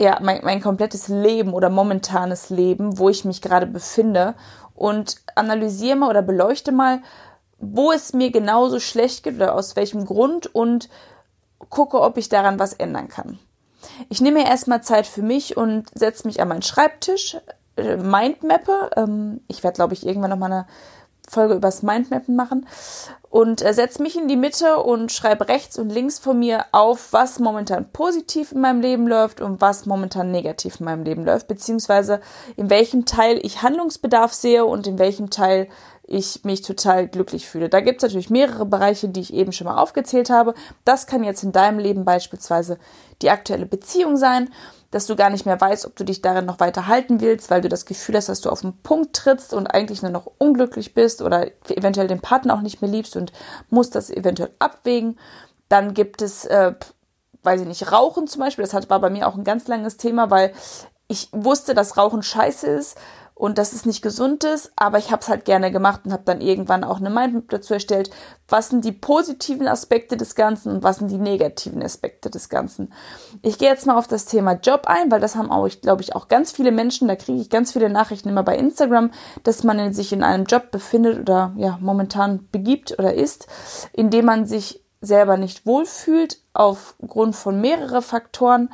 ja, 0.00 0.18
mein, 0.20 0.40
mein 0.44 0.62
komplettes 0.62 1.08
Leben 1.08 1.52
oder 1.52 1.70
momentanes 1.70 2.50
Leben, 2.50 2.98
wo 2.98 3.08
ich 3.08 3.24
mich 3.24 3.42
gerade 3.42 3.66
befinde 3.66 4.34
und 4.74 5.16
analysiere 5.34 5.96
mal 5.96 6.10
oder 6.10 6.22
beleuchte 6.22 6.72
mal, 6.72 7.00
wo 7.58 7.92
es 7.92 8.12
mir 8.12 8.30
genauso 8.30 8.80
schlecht 8.80 9.24
geht 9.24 9.36
oder 9.36 9.54
aus 9.54 9.76
welchem 9.76 10.04
Grund 10.04 10.54
und 10.54 10.88
gucke, 11.70 12.00
ob 12.00 12.18
ich 12.18 12.28
daran 12.28 12.58
was 12.58 12.74
ändern 12.74 13.08
kann. 13.08 13.38
Ich 14.08 14.20
nehme 14.20 14.46
erstmal 14.46 14.82
Zeit 14.82 15.06
für 15.06 15.22
mich 15.22 15.56
und 15.56 15.86
setze 15.94 16.26
mich 16.26 16.40
an 16.40 16.48
meinen 16.48 16.62
Schreibtisch, 16.62 17.38
äh, 17.76 17.96
Mindmappe. 17.96 18.90
Ähm, 18.96 19.40
ich 19.48 19.62
werde, 19.62 19.76
glaube 19.76 19.94
ich, 19.94 20.06
irgendwann 20.06 20.30
nochmal 20.30 20.52
eine 20.52 20.66
Folge 21.28 21.54
übers 21.54 21.82
Mindmappen 21.82 22.36
machen 22.36 22.66
und 23.30 23.62
äh, 23.62 23.74
setze 23.74 24.02
mich 24.02 24.16
in 24.16 24.28
die 24.28 24.36
Mitte 24.36 24.78
und 24.78 25.12
schreibe 25.12 25.48
rechts 25.48 25.78
und 25.78 25.90
links 25.90 26.18
von 26.18 26.38
mir 26.38 26.64
auf, 26.72 27.12
was 27.12 27.38
momentan 27.38 27.90
positiv 27.92 28.52
in 28.52 28.60
meinem 28.60 28.80
Leben 28.80 29.06
läuft 29.06 29.40
und 29.40 29.60
was 29.60 29.86
momentan 29.86 30.30
negativ 30.30 30.80
in 30.80 30.86
meinem 30.86 31.04
Leben 31.04 31.24
läuft, 31.24 31.48
beziehungsweise 31.48 32.20
in 32.56 32.70
welchem 32.70 33.04
Teil 33.04 33.38
ich 33.42 33.62
Handlungsbedarf 33.62 34.32
sehe 34.32 34.64
und 34.64 34.86
in 34.86 34.98
welchem 34.98 35.30
Teil 35.30 35.68
ich 36.06 36.44
mich 36.44 36.62
total 36.62 37.08
glücklich 37.08 37.48
fühle. 37.48 37.68
Da 37.68 37.80
gibt 37.80 37.98
es 37.98 38.04
natürlich 38.04 38.30
mehrere 38.30 38.64
Bereiche, 38.64 39.08
die 39.08 39.20
ich 39.20 39.34
eben 39.34 39.52
schon 39.52 39.66
mal 39.66 39.82
aufgezählt 39.82 40.30
habe. 40.30 40.54
Das 40.84 41.06
kann 41.06 41.24
jetzt 41.24 41.42
in 41.42 41.52
deinem 41.52 41.80
Leben 41.80 42.04
beispielsweise 42.04 42.78
die 43.22 43.30
aktuelle 43.30 43.66
Beziehung 43.66 44.16
sein, 44.16 44.50
dass 44.90 45.06
du 45.06 45.16
gar 45.16 45.30
nicht 45.30 45.46
mehr 45.46 45.60
weißt, 45.60 45.86
ob 45.86 45.96
du 45.96 46.04
dich 46.04 46.22
darin 46.22 46.46
noch 46.46 46.60
weiter 46.60 46.86
halten 46.86 47.20
willst, 47.20 47.50
weil 47.50 47.60
du 47.60 47.68
das 47.68 47.86
Gefühl 47.86 48.16
hast, 48.16 48.28
dass 48.28 48.40
du 48.40 48.50
auf 48.50 48.60
den 48.60 48.76
Punkt 48.82 49.14
trittst 49.14 49.52
und 49.52 49.66
eigentlich 49.66 50.02
nur 50.02 50.10
noch 50.10 50.30
unglücklich 50.38 50.94
bist 50.94 51.22
oder 51.22 51.50
eventuell 51.68 52.08
den 52.08 52.20
Partner 52.20 52.54
auch 52.54 52.60
nicht 52.60 52.80
mehr 52.82 52.90
liebst 52.90 53.16
und 53.16 53.32
musst 53.70 53.94
das 53.94 54.10
eventuell 54.10 54.50
abwägen. 54.58 55.18
Dann 55.68 55.94
gibt 55.94 56.22
es, 56.22 56.44
äh, 56.44 56.74
weiß 57.42 57.62
ich 57.62 57.66
nicht, 57.66 57.90
Rauchen 57.92 58.26
zum 58.26 58.40
Beispiel. 58.40 58.64
Das 58.64 58.88
war 58.88 59.00
bei 59.00 59.10
mir 59.10 59.28
auch 59.28 59.34
ein 59.34 59.44
ganz 59.44 59.66
langes 59.68 59.96
Thema, 59.96 60.30
weil 60.30 60.52
ich 61.08 61.28
wusste, 61.32 61.74
dass 61.74 61.96
Rauchen 61.96 62.22
scheiße 62.22 62.66
ist 62.66 62.98
und 63.38 63.58
dass 63.58 63.74
es 63.74 63.84
nicht 63.84 64.00
gesund 64.00 64.44
ist, 64.44 64.72
aber 64.76 64.96
ich 64.96 65.12
habe 65.12 65.20
es 65.20 65.28
halt 65.28 65.44
gerne 65.44 65.70
gemacht 65.70 66.00
und 66.04 66.12
habe 66.12 66.22
dann 66.24 66.40
irgendwann 66.40 66.84
auch 66.84 67.00
eine 67.00 67.10
Mindmap 67.10 67.50
dazu 67.50 67.74
erstellt, 67.74 68.08
was 68.48 68.70
sind 68.70 68.82
die 68.82 68.92
positiven 68.92 69.68
Aspekte 69.68 70.16
des 70.16 70.34
Ganzen 70.34 70.72
und 70.72 70.82
was 70.82 70.96
sind 70.96 71.10
die 71.10 71.18
negativen 71.18 71.82
Aspekte 71.82 72.30
des 72.30 72.48
Ganzen. 72.48 72.94
Ich 73.42 73.58
gehe 73.58 73.68
jetzt 73.68 73.86
mal 73.86 73.98
auf 73.98 74.08
das 74.08 74.24
Thema 74.24 74.52
Job 74.52 74.84
ein, 74.86 75.10
weil 75.10 75.20
das 75.20 75.36
haben 75.36 75.50
auch, 75.50 75.68
glaube 75.82 76.00
ich, 76.00 76.16
auch 76.16 76.28
ganz 76.28 76.50
viele 76.50 76.72
Menschen, 76.72 77.08
da 77.08 77.14
kriege 77.14 77.38
ich 77.38 77.50
ganz 77.50 77.72
viele 77.72 77.90
Nachrichten 77.90 78.30
immer 78.30 78.42
bei 78.42 78.56
Instagram, 78.56 79.10
dass 79.44 79.64
man 79.64 79.92
sich 79.92 80.14
in 80.14 80.22
einem 80.22 80.46
Job 80.46 80.70
befindet 80.70 81.20
oder 81.20 81.52
ja 81.58 81.76
momentan 81.78 82.48
begibt 82.50 82.98
oder 82.98 83.12
ist, 83.12 83.48
in 83.92 84.08
dem 84.08 84.24
man 84.24 84.46
sich 84.46 84.82
selber 85.02 85.36
nicht 85.36 85.66
wohlfühlt 85.66 86.38
aufgrund 86.54 87.36
von 87.36 87.60
mehreren 87.60 88.00
Faktoren. 88.00 88.70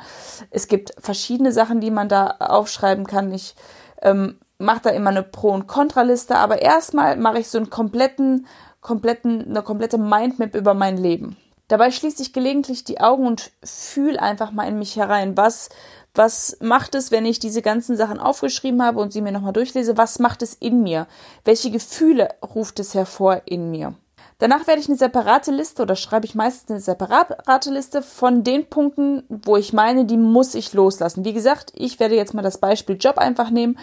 Es 0.51 0.69
gibt 0.69 0.93
verschiedene 0.97 1.51
Sachen, 1.51 1.81
die 1.81 1.91
man 1.91 2.07
da 2.07 2.27
aufschreiben 2.39 3.05
kann. 3.05 3.33
Ich 3.33 3.55
ähm, 4.01 4.37
mache 4.63 4.81
da 4.83 4.89
immer 4.89 5.11
eine 5.11 5.23
Pro- 5.23 5.51
und 5.51 5.67
Kontraliste, 5.67 6.35
aber 6.35 6.61
erstmal 6.61 7.17
mache 7.17 7.39
ich 7.39 7.49
so 7.49 7.57
einen 7.57 7.69
kompletten, 7.69 8.47
kompletten, 8.81 9.45
eine 9.49 9.61
komplette 9.61 9.97
Mindmap 9.97 10.55
über 10.55 10.73
mein 10.73 10.97
Leben. 10.97 11.37
Dabei 11.67 11.91
schließe 11.91 12.21
ich 12.21 12.33
gelegentlich 12.33 12.83
die 12.83 12.99
Augen 12.99 13.25
und 13.25 13.51
fühle 13.63 14.21
einfach 14.21 14.51
mal 14.51 14.67
in 14.67 14.77
mich 14.77 14.95
herein. 14.95 15.37
Was, 15.37 15.69
was 16.13 16.57
macht 16.61 16.93
es, 16.93 17.09
wenn 17.11 17.25
ich 17.25 17.39
diese 17.39 17.61
ganzen 17.61 17.95
Sachen 17.95 18.19
aufgeschrieben 18.19 18.83
habe 18.83 18.99
und 18.99 19.13
sie 19.13 19.21
mir 19.21 19.31
nochmal 19.31 19.53
durchlese? 19.53 19.97
Was 19.97 20.19
macht 20.19 20.41
es 20.41 20.53
in 20.53 20.83
mir? 20.83 21.07
Welche 21.45 21.71
Gefühle 21.71 22.29
ruft 22.43 22.79
es 22.79 22.93
hervor 22.93 23.41
in 23.45 23.71
mir? 23.71 23.95
Danach 24.39 24.67
werde 24.67 24.81
ich 24.81 24.89
eine 24.89 24.97
separate 24.97 25.51
Liste 25.51 25.83
oder 25.83 25.95
schreibe 25.95 26.25
ich 26.25 26.35
meistens 26.35 26.69
eine 26.69 26.79
separate 26.81 27.71
Liste 27.71 28.01
von 28.01 28.43
den 28.43 28.65
Punkten, 28.65 29.23
wo 29.29 29.55
ich 29.55 29.71
meine, 29.71 30.05
die 30.05 30.17
muss 30.17 30.53
ich 30.53 30.73
loslassen. 30.73 31.23
Wie 31.23 31.33
gesagt, 31.33 31.71
ich 31.75 31.99
werde 31.99 32.15
jetzt 32.15 32.33
mal 32.33 32.41
das 32.41 32.57
Beispiel 32.57 32.97
Job 32.99 33.17
einfach 33.17 33.51
nehmen 33.51 33.79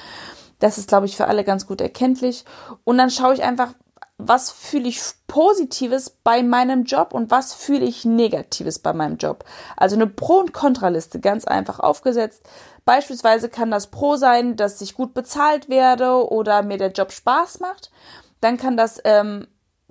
das 0.60 0.78
ist, 0.78 0.88
glaube 0.88 1.06
ich, 1.06 1.16
für 1.16 1.26
alle 1.26 1.44
ganz 1.44 1.66
gut 1.66 1.80
erkenntlich. 1.80 2.44
Und 2.84 2.98
dann 2.98 3.10
schaue 3.10 3.34
ich 3.34 3.42
einfach, 3.42 3.74
was 4.26 4.50
fühle 4.50 4.88
ich 4.88 5.00
Positives 5.26 6.10
bei 6.10 6.42
meinem 6.42 6.84
Job 6.84 7.14
und 7.14 7.30
was 7.30 7.54
fühle 7.54 7.84
ich 7.84 8.04
Negatives 8.04 8.78
bei 8.78 8.92
meinem 8.92 9.16
Job. 9.16 9.44
Also 9.76 9.96
eine 9.96 10.06
Pro- 10.06 10.40
und 10.40 10.52
Kontraliste 10.52 11.20
ganz 11.20 11.44
einfach 11.44 11.80
aufgesetzt. 11.80 12.48
Beispielsweise 12.84 13.48
kann 13.48 13.70
das 13.70 13.88
Pro 13.88 14.16
sein, 14.16 14.56
dass 14.56 14.80
ich 14.80 14.94
gut 14.94 15.14
bezahlt 15.14 15.68
werde 15.68 16.28
oder 16.28 16.62
mir 16.62 16.78
der 16.78 16.92
Job 16.92 17.12
Spaß 17.12 17.60
macht. 17.60 17.90
Dann 18.40 18.56
kann 18.56 18.76
das 18.76 19.00
ähm, 19.04 19.46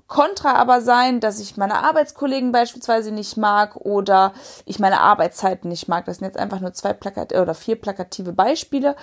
Kontra 0.08 0.54
aber 0.54 0.82
sein, 0.82 1.20
dass 1.20 1.40
ich 1.40 1.56
meine 1.56 1.84
Arbeitskollegen 1.84 2.52
beispielsweise 2.52 3.12
nicht 3.12 3.38
mag 3.38 3.76
oder 3.76 4.34
ich 4.66 4.80
meine 4.80 5.02
Arbeitszeiten 5.02 5.70
nicht 5.70 5.88
mag. 5.88 6.06
Das 6.06 6.18
sind 6.18 6.26
jetzt 6.26 6.40
einfach 6.40 6.60
nur 6.60 6.74
zwei 6.74 6.94
Plakat 6.94 7.32
oder 7.34 7.54
vier 7.54 7.80
plakative 7.80 8.34
Beispiele, 8.34 8.96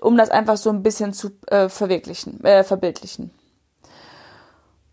um 0.00 0.16
das 0.16 0.30
einfach 0.30 0.56
so 0.56 0.70
ein 0.70 0.82
bisschen 0.82 1.12
zu 1.12 1.30
äh, 1.46 1.68
verwirklichen, 1.68 2.42
äh, 2.44 2.64
verbildlichen. 2.64 3.30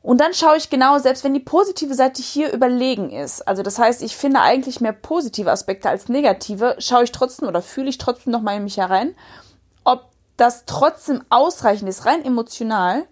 Und 0.01 0.21
dann 0.21 0.35
schaue 0.35 0.57
ich 0.57 0.69
genau, 0.69 0.99
selbst 0.99 1.23
wenn 1.23 1.33
die 1.33 1.39
positive 1.39 1.95
Seite 1.95 2.21
hier 2.21 2.53
überlegen 2.53 3.09
ist, 3.09 3.47
also 3.47 3.63
das 3.63 3.79
heißt, 3.79 4.03
ich 4.03 4.15
finde 4.15 4.39
eigentlich 4.39 4.79
mehr 4.79 4.93
positive 4.93 5.51
Aspekte 5.51 5.89
als 5.89 6.09
negative, 6.09 6.75
schaue 6.77 7.05
ich 7.05 7.11
trotzdem 7.11 7.47
oder 7.47 7.63
fühle 7.63 7.89
ich 7.89 7.97
trotzdem 7.97 8.31
nochmal 8.31 8.57
in 8.57 8.65
mich 8.65 8.77
herein, 8.77 9.15
ob 9.83 10.11
das 10.37 10.65
trotzdem 10.65 11.23
ausreichend 11.29 11.89
ist, 11.89 12.05
rein 12.05 12.23
emotional, 12.23 13.05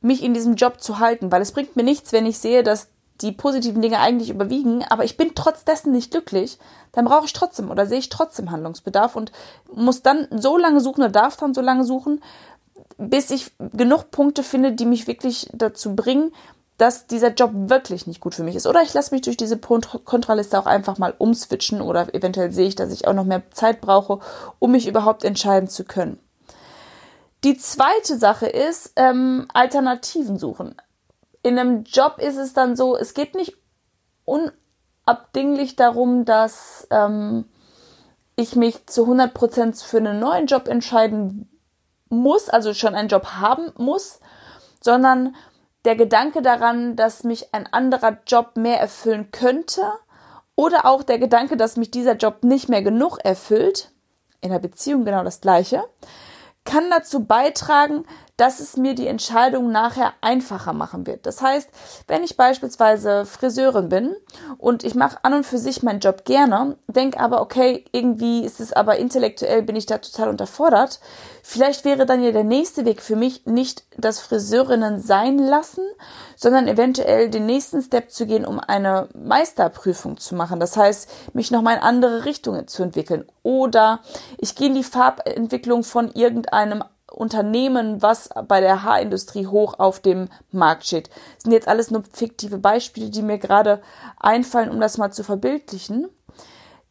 mich 0.00 0.22
in 0.22 0.32
diesem 0.32 0.54
Job 0.54 0.80
zu 0.80 1.00
halten, 1.00 1.32
weil 1.32 1.42
es 1.42 1.50
bringt 1.50 1.74
mir 1.74 1.82
nichts, 1.82 2.12
wenn 2.12 2.26
ich 2.26 2.38
sehe, 2.38 2.62
dass 2.62 2.88
die 3.20 3.32
positiven 3.32 3.82
Dinge 3.82 3.98
eigentlich 3.98 4.30
überwiegen, 4.30 4.84
aber 4.84 5.04
ich 5.04 5.16
bin 5.16 5.34
trotz 5.34 5.64
dessen 5.64 5.92
nicht 5.92 6.10
glücklich, 6.10 6.58
dann 6.92 7.04
brauche 7.04 7.26
ich 7.26 7.32
trotzdem 7.32 7.70
oder 7.70 7.86
sehe 7.86 7.98
ich 7.98 8.08
trotzdem 8.08 8.50
Handlungsbedarf 8.50 9.16
und 9.16 9.32
muss 9.72 10.02
dann 10.02 10.28
so 10.30 10.56
lange 10.56 10.80
suchen 10.80 11.02
oder 11.02 11.10
darf 11.10 11.36
dann 11.36 11.54
so 11.54 11.60
lange 11.60 11.84
suchen, 11.84 12.22
bis 12.98 13.30
ich 13.30 13.52
genug 13.58 14.10
Punkte 14.10 14.42
finde, 14.42 14.72
die 14.72 14.86
mich 14.86 15.06
wirklich 15.06 15.48
dazu 15.52 15.94
bringen, 15.94 16.32
dass 16.78 17.06
dieser 17.06 17.32
Job 17.32 17.52
wirklich 17.54 18.06
nicht 18.06 18.20
gut 18.20 18.34
für 18.34 18.42
mich 18.42 18.54
ist. 18.54 18.66
Oder 18.66 18.82
ich 18.82 18.92
lasse 18.92 19.14
mich 19.14 19.22
durch 19.22 19.38
diese 19.38 19.58
Kontraliste 19.58 20.58
auch 20.58 20.66
einfach 20.66 20.98
mal 20.98 21.14
umswitchen 21.16 21.80
oder 21.80 22.14
eventuell 22.14 22.52
sehe 22.52 22.68
ich, 22.68 22.74
dass 22.74 22.92
ich 22.92 23.08
auch 23.08 23.14
noch 23.14 23.24
mehr 23.24 23.42
Zeit 23.50 23.80
brauche, 23.80 24.18
um 24.58 24.72
mich 24.72 24.86
überhaupt 24.86 25.24
entscheiden 25.24 25.68
zu 25.68 25.84
können. 25.84 26.18
Die 27.44 27.56
zweite 27.56 28.18
Sache 28.18 28.46
ist 28.46 28.92
ähm, 28.96 29.46
Alternativen 29.54 30.38
suchen 30.38 30.74
in 31.46 31.60
einem 31.60 31.84
Job 31.84 32.18
ist 32.18 32.38
es 32.38 32.54
dann 32.54 32.74
so, 32.74 32.96
es 32.96 33.14
geht 33.14 33.36
nicht 33.36 33.56
unabdinglich 34.24 35.76
darum, 35.76 36.24
dass 36.24 36.88
ähm, 36.90 37.44
ich 38.34 38.56
mich 38.56 38.84
zu 38.88 39.04
100% 39.04 39.84
für 39.84 39.98
einen 39.98 40.18
neuen 40.18 40.46
Job 40.46 40.66
entscheiden 40.66 41.48
muss, 42.08 42.48
also 42.48 42.74
schon 42.74 42.96
einen 42.96 43.08
Job 43.08 43.26
haben 43.38 43.72
muss, 43.76 44.18
sondern 44.82 45.36
der 45.84 45.94
Gedanke 45.94 46.42
daran, 46.42 46.96
dass 46.96 47.22
mich 47.22 47.54
ein 47.54 47.72
anderer 47.72 48.18
Job 48.26 48.56
mehr 48.56 48.80
erfüllen 48.80 49.30
könnte 49.30 49.82
oder 50.56 50.84
auch 50.84 51.04
der 51.04 51.20
Gedanke, 51.20 51.56
dass 51.56 51.76
mich 51.76 51.92
dieser 51.92 52.16
Job 52.16 52.42
nicht 52.42 52.68
mehr 52.68 52.82
genug 52.82 53.18
erfüllt, 53.22 53.92
in 54.40 54.50
der 54.50 54.58
Beziehung 54.58 55.04
genau 55.04 55.22
das 55.22 55.40
gleiche, 55.40 55.84
kann 56.64 56.90
dazu 56.90 57.24
beitragen, 57.24 58.04
dass 58.36 58.60
es 58.60 58.76
mir 58.76 58.94
die 58.94 59.06
Entscheidung 59.06 59.72
nachher 59.72 60.12
einfacher 60.20 60.72
machen 60.72 61.06
wird. 61.06 61.24
Das 61.24 61.40
heißt, 61.40 61.70
wenn 62.06 62.22
ich 62.22 62.36
beispielsweise 62.36 63.24
Friseurin 63.24 63.88
bin 63.88 64.16
und 64.58 64.84
ich 64.84 64.94
mache 64.94 65.18
an 65.22 65.34
und 65.34 65.46
für 65.46 65.58
sich 65.58 65.82
meinen 65.82 66.00
Job 66.00 66.24
gerne, 66.24 66.76
denke 66.86 67.18
aber, 67.18 67.40
okay, 67.40 67.84
irgendwie 67.92 68.44
ist 68.44 68.60
es 68.60 68.72
aber 68.72 68.96
intellektuell, 68.96 69.62
bin 69.62 69.76
ich 69.76 69.86
da 69.86 69.98
total 69.98 70.28
unterfordert. 70.28 71.00
Vielleicht 71.42 71.84
wäre 71.84 72.04
dann 72.04 72.22
ja 72.22 72.32
der 72.32 72.44
nächste 72.44 72.84
Weg 72.84 73.00
für 73.00 73.16
mich 73.16 73.46
nicht 73.46 73.84
das 73.96 74.20
Friseurinnen 74.20 75.00
sein 75.00 75.38
lassen, 75.38 75.84
sondern 76.36 76.68
eventuell 76.68 77.30
den 77.30 77.46
nächsten 77.46 77.80
Step 77.80 78.10
zu 78.10 78.26
gehen, 78.26 78.44
um 78.44 78.60
eine 78.60 79.08
Meisterprüfung 79.14 80.18
zu 80.18 80.34
machen. 80.34 80.60
Das 80.60 80.76
heißt, 80.76 81.08
mich 81.34 81.50
nochmal 81.50 81.76
in 81.76 81.82
andere 81.82 82.24
Richtungen 82.26 82.68
zu 82.68 82.82
entwickeln. 82.82 83.24
Oder 83.42 84.00
ich 84.38 84.56
gehe 84.56 84.68
in 84.68 84.74
die 84.74 84.82
Farbentwicklung 84.82 85.84
von 85.84 86.10
irgendeinem 86.12 86.84
Unternehmen, 87.16 88.02
was 88.02 88.28
bei 88.46 88.60
der 88.60 88.82
Haarindustrie 88.82 89.46
hoch 89.46 89.78
auf 89.78 90.00
dem 90.00 90.28
Markt 90.50 90.86
steht. 90.86 91.08
Das 91.08 91.44
sind 91.44 91.52
jetzt 91.52 91.68
alles 91.68 91.90
nur 91.90 92.04
fiktive 92.12 92.58
Beispiele, 92.58 93.10
die 93.10 93.22
mir 93.22 93.38
gerade 93.38 93.80
einfallen, 94.18 94.70
um 94.70 94.80
das 94.80 94.98
mal 94.98 95.12
zu 95.12 95.24
verbildlichen. 95.24 96.08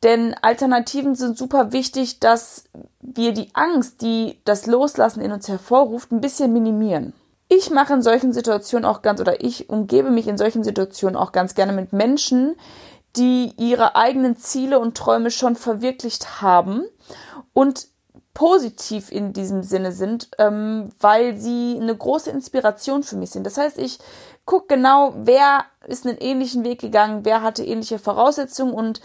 Denn 0.04 0.36
Alternativen 0.42 1.16
sind 1.16 1.38
super 1.38 1.72
wichtig, 1.72 2.20
dass 2.20 2.66
wir 3.02 3.34
die 3.34 3.50
Angst, 3.54 4.02
die 4.02 4.42
das 4.46 4.66
Loslassen 4.66 5.22
in 5.22 5.32
uns 5.32 5.48
hervorruft, 5.48 6.12
ein 6.12 6.22
bisschen 6.22 6.52
minimieren. 6.52 7.14
Ich 7.48 7.70
mache 7.70 7.94
in 7.94 8.02
solchen 8.02 8.34
Situationen 8.34 8.86
auch 8.86 9.02
ganz, 9.02 9.22
oder 9.22 9.44
ich 9.44 9.70
umgebe 9.70 10.10
mich 10.10 10.28
in 10.28 10.38
solchen 10.38 10.64
Situationen 10.64 11.16
auch 11.16 11.32
ganz 11.32 11.54
gerne 11.54 11.74
mit 11.74 11.94
Menschen, 11.94 12.56
die 13.16 13.54
ihre 13.58 13.96
eigenen 13.96 14.38
Ziele 14.38 14.80
und 14.80 14.98
Träume 14.98 15.32
schon 15.32 15.56
verwirklicht 15.56 16.42
haben 16.42 16.84
und 17.54 17.88
positiv 18.36 19.12
in 19.12 19.34
diesem 19.34 19.64
Sinne 19.64 19.92
sind, 19.92 20.30
ähm, 20.38 20.90
weil 21.00 21.38
sie 21.38 21.80
eine 21.82 21.96
große 21.96 22.30
Inspiration 22.30 23.02
für 23.02 23.16
mich 23.16 23.32
sind. 23.32 23.46
Das 23.48 23.58
heißt, 23.58 23.80
ich 23.80 23.98
gucke 24.46 24.76
genau, 24.76 25.14
wer 25.18 25.64
ist 25.88 26.06
einen 26.06 26.18
ähnlichen 26.20 26.64
Weg 26.64 26.82
gegangen, 26.82 27.22
wer 27.24 27.42
hatte 27.42 27.64
ähnliche 27.64 27.98
Voraussetzungen 27.98 28.74
und 28.74 29.02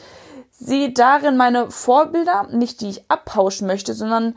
sehe 0.51 0.93
darin 0.93 1.39
meine 1.39 1.71
Vorbilder, 1.71 2.49
nicht 2.51 2.83
die 2.83 2.91
ich 2.91 3.11
abpauschen 3.11 3.67
möchte, 3.67 3.95
sondern 3.95 4.37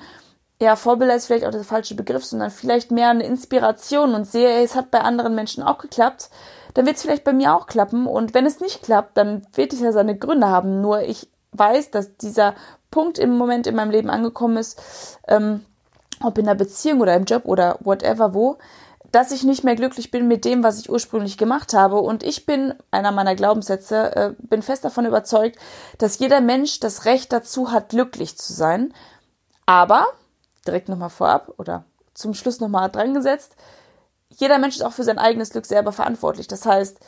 ja, 0.61 0.75
Vorbilder 0.75 1.15
ist 1.15 1.25
vielleicht 1.25 1.45
auch 1.45 1.51
der 1.51 1.63
falsche 1.63 1.95
Begriff, 1.95 2.23
sondern 2.23 2.51
vielleicht 2.51 2.91
mehr 2.91 3.09
eine 3.09 3.25
Inspiration 3.25 4.13
und 4.13 4.25
sehe, 4.25 4.63
es 4.63 4.75
hat 4.75 4.91
bei 4.91 5.01
anderen 5.01 5.35
Menschen 5.35 5.63
auch 5.63 5.79
geklappt, 5.79 6.29
dann 6.75 6.85
wird 6.85 6.95
es 6.95 7.01
vielleicht 7.01 7.23
bei 7.23 7.33
mir 7.33 7.55
auch 7.55 7.65
klappen. 7.67 8.07
Und 8.07 8.33
wenn 8.33 8.45
es 8.45 8.59
nicht 8.59 8.83
klappt, 8.83 9.17
dann 9.17 9.45
wird 9.53 9.73
es 9.73 9.81
ja 9.81 9.91
seine 9.91 10.17
Gründe 10.17 10.47
haben. 10.47 10.81
Nur 10.81 11.01
ich 11.01 11.27
weiß, 11.51 11.91
dass 11.91 12.15
dieser 12.17 12.55
Punkt 12.93 13.17
im 13.17 13.35
Moment 13.37 13.65
in 13.65 13.75
meinem 13.75 13.89
Leben 13.89 14.11
angekommen 14.11 14.57
ist, 14.57 14.79
ähm, 15.27 15.65
ob 16.21 16.37
in 16.37 16.45
der 16.45 16.53
Beziehung 16.53 17.01
oder 17.01 17.15
im 17.15 17.25
Job 17.25 17.41
oder 17.45 17.79
whatever 17.79 18.35
wo, 18.35 18.59
dass 19.11 19.31
ich 19.31 19.43
nicht 19.43 19.63
mehr 19.63 19.75
glücklich 19.75 20.11
bin 20.11 20.27
mit 20.27 20.45
dem, 20.45 20.63
was 20.63 20.79
ich 20.79 20.91
ursprünglich 20.91 21.39
gemacht 21.39 21.73
habe. 21.73 21.99
Und 22.01 22.21
ich 22.21 22.45
bin, 22.45 22.75
einer 22.91 23.11
meiner 23.11 23.33
Glaubenssätze, 23.33 24.15
äh, 24.15 24.33
bin 24.37 24.61
fest 24.61 24.85
davon 24.85 25.07
überzeugt, 25.07 25.57
dass 25.97 26.19
jeder 26.19 26.39
Mensch 26.39 26.79
das 26.79 27.05
Recht 27.05 27.33
dazu 27.33 27.71
hat, 27.71 27.89
glücklich 27.89 28.37
zu 28.37 28.53
sein. 28.53 28.93
Aber, 29.65 30.05
direkt 30.67 30.87
nochmal 30.87 31.09
vorab 31.09 31.51
oder 31.57 31.85
zum 32.13 32.35
Schluss 32.35 32.59
nochmal 32.59 32.91
dran 32.91 33.15
gesetzt, 33.15 33.55
jeder 34.29 34.59
Mensch 34.59 34.75
ist 34.75 34.83
auch 34.83 34.93
für 34.93 35.03
sein 35.03 35.17
eigenes 35.17 35.49
Glück 35.49 35.65
selber 35.65 35.91
verantwortlich. 35.91 36.47
Das 36.47 36.67
heißt, 36.67 36.99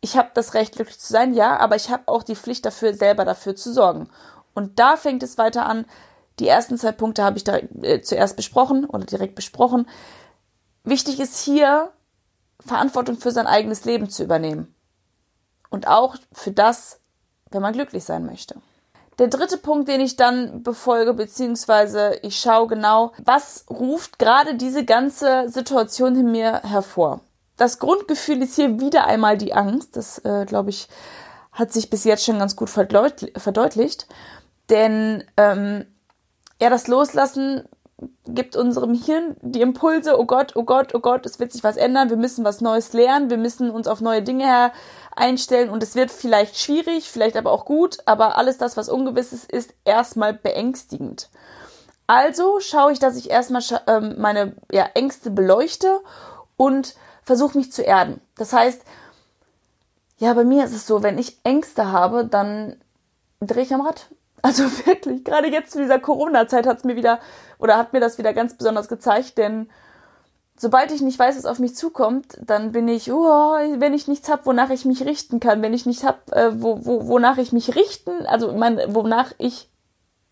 ich 0.00 0.16
habe 0.16 0.30
das 0.32 0.54
Recht, 0.54 0.76
glücklich 0.76 0.98
zu 0.98 1.12
sein, 1.12 1.34
ja, 1.34 1.58
aber 1.58 1.76
ich 1.76 1.90
habe 1.90 2.04
auch 2.06 2.22
die 2.22 2.36
Pflicht 2.36 2.64
dafür, 2.64 2.94
selber 2.94 3.24
dafür 3.24 3.56
zu 3.56 3.72
sorgen. 3.72 4.08
Und 4.54 4.78
da 4.78 4.96
fängt 4.96 5.22
es 5.22 5.38
weiter 5.38 5.66
an. 5.66 5.84
Die 6.38 6.48
ersten 6.48 6.78
zwei 6.78 6.92
Punkte 6.92 7.22
habe 7.22 7.36
ich 7.36 7.44
da 7.44 7.58
äh, 7.82 8.00
zuerst 8.00 8.36
besprochen 8.36 8.84
oder 8.84 9.04
direkt 9.04 9.34
besprochen. 9.34 9.88
Wichtig 10.84 11.20
ist 11.20 11.38
hier, 11.40 11.90
Verantwortung 12.60 13.16
für 13.16 13.30
sein 13.30 13.46
eigenes 13.46 13.84
Leben 13.84 14.08
zu 14.08 14.22
übernehmen. 14.22 14.74
Und 15.70 15.88
auch 15.88 16.16
für 16.32 16.52
das, 16.52 17.00
wenn 17.50 17.62
man 17.62 17.72
glücklich 17.72 18.04
sein 18.04 18.26
möchte. 18.26 18.56
Der 19.18 19.28
dritte 19.28 19.58
Punkt, 19.58 19.88
den 19.88 20.00
ich 20.00 20.16
dann 20.16 20.62
befolge, 20.64 21.14
beziehungsweise 21.14 22.18
ich 22.22 22.40
schaue 22.40 22.66
genau, 22.66 23.12
was 23.22 23.64
ruft 23.70 24.18
gerade 24.18 24.56
diese 24.56 24.84
ganze 24.84 25.48
Situation 25.48 26.16
in 26.16 26.32
mir 26.32 26.62
hervor. 26.64 27.20
Das 27.56 27.78
Grundgefühl 27.78 28.42
ist 28.42 28.56
hier 28.56 28.80
wieder 28.80 29.06
einmal 29.06 29.38
die 29.38 29.54
Angst. 29.54 29.96
Das, 29.96 30.18
äh, 30.24 30.44
glaube 30.46 30.70
ich, 30.70 30.88
hat 31.52 31.72
sich 31.72 31.90
bis 31.90 32.02
jetzt 32.02 32.24
schon 32.24 32.40
ganz 32.40 32.56
gut 32.56 32.68
verdeutlicht. 32.68 34.08
Denn 34.70 35.24
ähm, 35.36 35.86
ja, 36.60 36.70
das 36.70 36.86
Loslassen 36.88 37.68
gibt 38.26 38.56
unserem 38.56 38.94
Hirn 38.94 39.36
die 39.42 39.60
Impulse, 39.60 40.18
oh 40.18 40.24
Gott, 40.24 40.52
oh 40.56 40.64
Gott, 40.64 40.94
oh 40.94 41.00
Gott, 41.00 41.26
es 41.26 41.38
wird 41.38 41.52
sich 41.52 41.62
was 41.62 41.76
ändern, 41.76 42.10
wir 42.10 42.16
müssen 42.16 42.44
was 42.44 42.60
Neues 42.60 42.92
lernen, 42.92 43.30
wir 43.30 43.36
müssen 43.36 43.70
uns 43.70 43.86
auf 43.86 44.00
neue 44.00 44.22
Dinge 44.22 44.72
einstellen 45.14 45.70
und 45.70 45.82
es 45.82 45.94
wird 45.94 46.10
vielleicht 46.10 46.58
schwierig, 46.58 47.10
vielleicht 47.10 47.36
aber 47.36 47.52
auch 47.52 47.64
gut, 47.64 47.98
aber 48.06 48.36
alles 48.36 48.58
das, 48.58 48.76
was 48.76 48.88
ungewiss 48.88 49.32
ist, 49.32 49.50
ist 49.50 49.74
erstmal 49.84 50.34
beängstigend. 50.34 51.28
Also 52.06 52.60
schaue 52.60 52.92
ich, 52.92 52.98
dass 52.98 53.16
ich 53.16 53.30
erstmal 53.30 53.62
ähm, 53.86 54.16
meine 54.18 54.56
ja, 54.70 54.86
Ängste 54.94 55.30
beleuchte 55.30 56.00
und 56.56 56.94
versuche 57.22 57.56
mich 57.56 57.72
zu 57.72 57.82
erden. 57.82 58.20
Das 58.36 58.52
heißt, 58.52 58.82
ja, 60.18 60.34
bei 60.34 60.44
mir 60.44 60.64
ist 60.64 60.74
es 60.74 60.86
so, 60.86 61.02
wenn 61.02 61.18
ich 61.18 61.38
Ängste 61.44 61.90
habe, 61.90 62.26
dann 62.26 62.76
drehe 63.40 63.62
ich 63.62 63.72
am 63.72 63.80
Rad. 63.80 64.08
Also 64.44 64.64
wirklich, 64.86 65.24
gerade 65.24 65.48
jetzt 65.48 65.72
zu 65.72 65.80
dieser 65.80 65.98
Corona-Zeit 65.98 66.66
hat 66.66 66.78
es 66.78 66.84
mir 66.84 66.96
wieder 66.96 67.18
oder 67.58 67.78
hat 67.78 67.94
mir 67.94 68.00
das 68.00 68.18
wieder 68.18 68.34
ganz 68.34 68.54
besonders 68.54 68.88
gezeigt, 68.88 69.38
denn 69.38 69.70
sobald 70.54 70.92
ich 70.92 71.00
nicht 71.00 71.18
weiß, 71.18 71.38
was 71.38 71.46
auf 71.46 71.58
mich 71.58 71.74
zukommt, 71.74 72.36
dann 72.42 72.72
bin 72.72 72.86
ich, 72.86 73.10
oh, 73.10 73.54
wenn 73.78 73.94
ich 73.94 74.06
nichts 74.06 74.28
habe, 74.28 74.44
wonach 74.44 74.68
ich 74.68 74.84
mich 74.84 75.06
richten 75.06 75.40
kann, 75.40 75.62
wenn 75.62 75.72
ich 75.72 75.86
nichts 75.86 76.04
habe, 76.04 76.18
äh, 76.32 76.50
wo, 76.52 76.84
wo, 76.84 77.08
wonach 77.08 77.38
ich 77.38 77.52
mich 77.52 77.74
richten, 77.74 78.26
also 78.26 78.52
mein, 78.52 78.78
wonach 78.94 79.32
ich, 79.38 79.70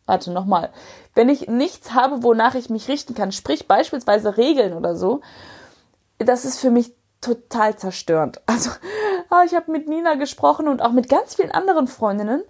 warte 0.04 0.30
nochmal, 0.30 0.68
wenn 1.14 1.30
ich 1.30 1.48
nichts 1.48 1.94
habe, 1.94 2.22
wonach 2.22 2.54
ich 2.54 2.68
mich 2.68 2.88
richten 2.88 3.14
kann, 3.14 3.32
sprich 3.32 3.66
beispielsweise 3.66 4.36
Regeln 4.36 4.74
oder 4.74 4.94
so, 4.94 5.22
das 6.18 6.44
ist 6.44 6.60
für 6.60 6.70
mich 6.70 6.92
total 7.22 7.76
zerstörend. 7.76 8.42
Also, 8.46 8.70
ah, 9.30 9.44
ich 9.46 9.54
habe 9.54 9.72
mit 9.72 9.88
Nina 9.88 10.16
gesprochen 10.16 10.68
und 10.68 10.82
auch 10.82 10.92
mit 10.92 11.08
ganz 11.08 11.36
vielen 11.36 11.50
anderen 11.50 11.86
Freundinnen 11.86 12.42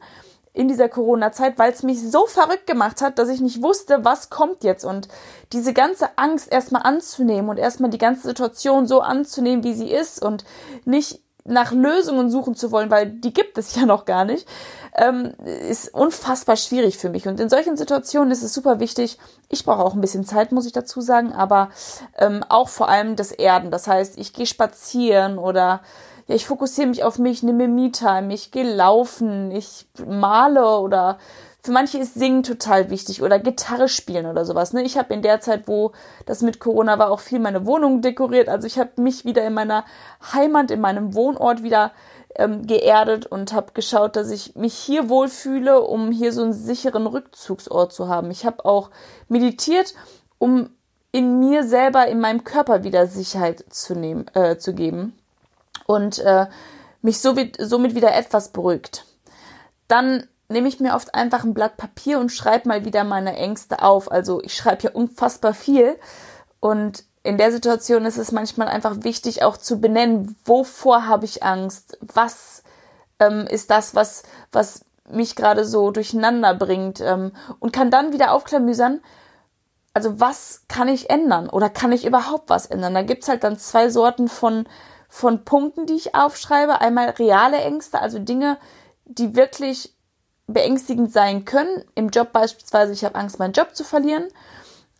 in 0.55 0.69
dieser 0.69 0.89
Corona-Zeit, 0.89 1.59
weil 1.59 1.73
es 1.73 1.83
mich 1.83 2.03
so 2.03 2.27
verrückt 2.27 2.67
gemacht 2.67 3.01
hat, 3.01 3.19
dass 3.19 3.31
ich 3.31 3.41
nicht 3.41 3.63
wusste, 3.63 4.05
was 4.05 4.29
kommt 4.29 4.65
jetzt. 4.65 4.85
Und 4.85 5.09
diese 5.53 5.73
ganze 5.73 6.19
Angst 6.19 6.53
erstmal 6.53 6.83
anzunehmen 6.83 7.49
und 7.49 7.59
erstmal 7.59 7.91
die 7.91 7.99
ganze 7.99 8.29
Situation 8.29 8.87
so 8.87 9.01
anzunehmen, 9.01 9.65
wie 9.65 9.75
sie 9.75 9.91
ist 9.91 10.23
und 10.23 10.45
nicht 10.85 11.21
nach 11.45 11.73
Lösungen 11.73 12.31
suchen 12.31 12.55
zu 12.55 12.71
wollen, 12.71 12.91
weil 12.91 13.07
die 13.11 13.33
gibt 13.33 13.59
es 13.59 13.75
ja 13.77 13.87
noch 13.87 14.05
gar 14.05 14.25
nicht, 14.25 14.47
ähm, 14.95 15.33
ist 15.69 15.93
unfassbar 15.95 16.57
schwierig 16.57 16.99
für 16.99 17.09
mich. 17.09 17.27
Und 17.27 17.41
in 17.41 17.49
solchen 17.49 17.77
Situationen 17.77 18.31
ist 18.31 18.43
es 18.43 18.53
super 18.53 18.79
wichtig. 18.79 19.19
Ich 19.49 19.65
brauche 19.65 19.83
auch 19.83 19.95
ein 19.95 20.03
bisschen 20.03 20.25
Zeit, 20.25 20.53
muss 20.53 20.67
ich 20.67 20.73
dazu 20.73 21.01
sagen, 21.01 21.33
aber 21.33 21.71
ähm, 22.19 22.45
auch 22.49 22.69
vor 22.69 22.91
allem 22.91 23.17
das 23.17 23.33
Erden. 23.33 23.71
Das 23.71 23.87
heißt, 23.87 24.19
ich 24.19 24.35
gehe 24.35 24.47
spazieren 24.47 25.39
oder 25.39 25.81
ja, 26.27 26.35
ich 26.35 26.47
fokussiere 26.47 26.89
mich 26.89 27.05
auf 27.05 27.19
mich, 27.19 27.43
nehme 27.43 27.69
Me-Time, 27.69 28.33
ich 28.33 28.51
gehe 28.51 28.75
laufen, 28.75 29.51
ich 29.51 29.87
male 30.07 30.79
oder 30.79 31.19
für 31.65 31.71
manche 31.71 31.99
ist 31.99 32.15
Singen 32.15 32.43
total 32.43 32.91
wichtig 32.91 33.23
oder 33.23 33.39
Gitarre 33.39 33.89
spielen 33.89 34.27
oder 34.27 34.45
sowas. 34.45 34.73
Ne? 34.73 34.83
Ich 34.83 34.99
habe 34.99 35.15
in 35.15 35.23
der 35.23 35.41
Zeit, 35.41 35.69
wo 35.69 35.93
das 36.27 36.43
mit 36.43 36.59
Corona 36.59 36.99
war, 36.99 37.13
auch 37.13 37.21
viel 37.21 37.39
meine 37.39 37.67
Wohnung 37.67 38.03
dekoriert. 38.03 38.49
Also 38.49 38.67
ich 38.67 38.81
habe 38.81 39.01
mich 39.01 39.25
wieder 39.25 39.47
in 39.47 39.55
meiner 39.55 39.85
Heimat, 40.33 40.73
in 40.73 40.81
meinem 40.81 41.15
Wohnort 41.15 41.63
wieder 41.63 41.93
ähm, 42.35 42.67
geerdet 42.67 43.27
und 43.27 43.53
habe 43.53 43.73
geschaut, 43.75 44.17
dass 44.17 44.33
ich 44.33 44.57
mich 44.57 44.75
hier 44.75 45.09
wohlfühle, 45.09 45.83
um 45.83 46.11
hier 46.11 46.33
so 46.33 46.43
einen 46.43 46.53
sicheren 46.53 47.07
Rückzugsort 47.07 47.93
zu 47.93 48.09
haben. 48.09 48.33
Ich 48.33 48.45
habe 48.45 48.65
auch 48.65 48.91
meditiert, 49.29 49.95
um 50.39 50.71
in 51.13 51.39
mir 51.39 51.63
selber, 51.63 52.09
in 52.09 52.19
meinem 52.19 52.43
Körper 52.43 52.83
wieder 52.83 53.07
Sicherheit 53.07 53.65
zu 53.69 53.95
nehmen, 53.95 54.27
äh, 54.35 54.57
zu 54.59 54.75
geben 54.75 55.17
und 55.93 56.19
äh, 56.19 56.47
mich 57.03 57.21
somit, 57.21 57.57
somit 57.61 57.95
wieder 57.95 58.15
etwas 58.15 58.51
beruhigt. 58.51 59.05
Dann 59.89 60.27
nehme 60.49 60.69
ich 60.69 60.81
mir 60.81 60.95
oft 60.95 61.15
einfach 61.15 61.45
ein 61.45 61.55
Blatt 61.55 61.77
Papier 61.77 62.19
und 62.19 62.31
schreibe 62.31 62.69
mal 62.69 62.85
wieder 62.85 63.05
meine 63.05 63.37
Ängste 63.37 63.83
auf. 63.83 64.11
Also 64.11 64.43
ich 64.43 64.55
schreibe 64.55 64.85
ja 64.85 64.91
unfassbar 64.93 65.55
viel 65.55 65.99
und 66.61 67.05
in 67.25 67.39
der 67.39 67.53
Situation 67.53 68.05
ist 68.05 68.19
es 68.19 68.33
manchmal 68.33 68.69
einfach 68.69 68.97
wichtig, 69.03 69.43
auch 69.43 69.57
zu 69.57 69.81
benennen, 69.81 70.37
wovor 70.45 71.07
habe 71.07 71.25
ich 71.25 71.43
Angst, 71.43 71.97
was 72.01 72.63
ähm, 73.21 73.47
ist 73.47 73.71
das, 73.71 73.95
was, 73.95 74.25
was 74.51 74.85
mich 75.09 75.37
gerade 75.37 75.65
so 75.65 75.91
durcheinander 75.91 76.55
bringt 76.55 77.01
ähm, 77.01 77.33
und 77.61 77.73
kann 77.73 77.91
dann 77.91 78.13
wieder 78.13 78.33
aufklamüsern, 78.33 79.01
also 79.95 80.21
was 80.21 80.63
kann 80.69 80.89
ich 80.89 81.11
ändern 81.11 81.49
oder 81.49 81.69
kann 81.69 81.93
ich 81.93 82.07
überhaupt 82.07 82.51
was 82.51 82.67
ändern? 82.67 82.95
Da 82.95 83.03
gibt's 83.03 83.29
halt 83.29 83.45
dann 83.45 83.59
zwei 83.59 83.89
Sorten 83.91 84.29
von 84.29 84.67
von 85.13 85.45
Punkten, 85.45 85.85
die 85.85 85.93
ich 85.93 86.15
aufschreibe. 86.15 86.81
Einmal 86.81 87.11
reale 87.11 87.59
Ängste, 87.59 88.01
also 88.01 88.19
Dinge, 88.19 88.57
die 89.05 89.37
wirklich 89.37 89.95
beängstigend 90.47 91.13
sein 91.13 91.45
können. 91.45 91.85
Im 91.95 92.09
Job 92.09 92.33
beispielsweise, 92.33 92.95
ich 92.95 93.05
habe 93.05 93.17
Angst, 93.17 93.39
meinen 93.39 93.53
Job 93.53 93.77
zu 93.77 93.85
verlieren. 93.85 94.29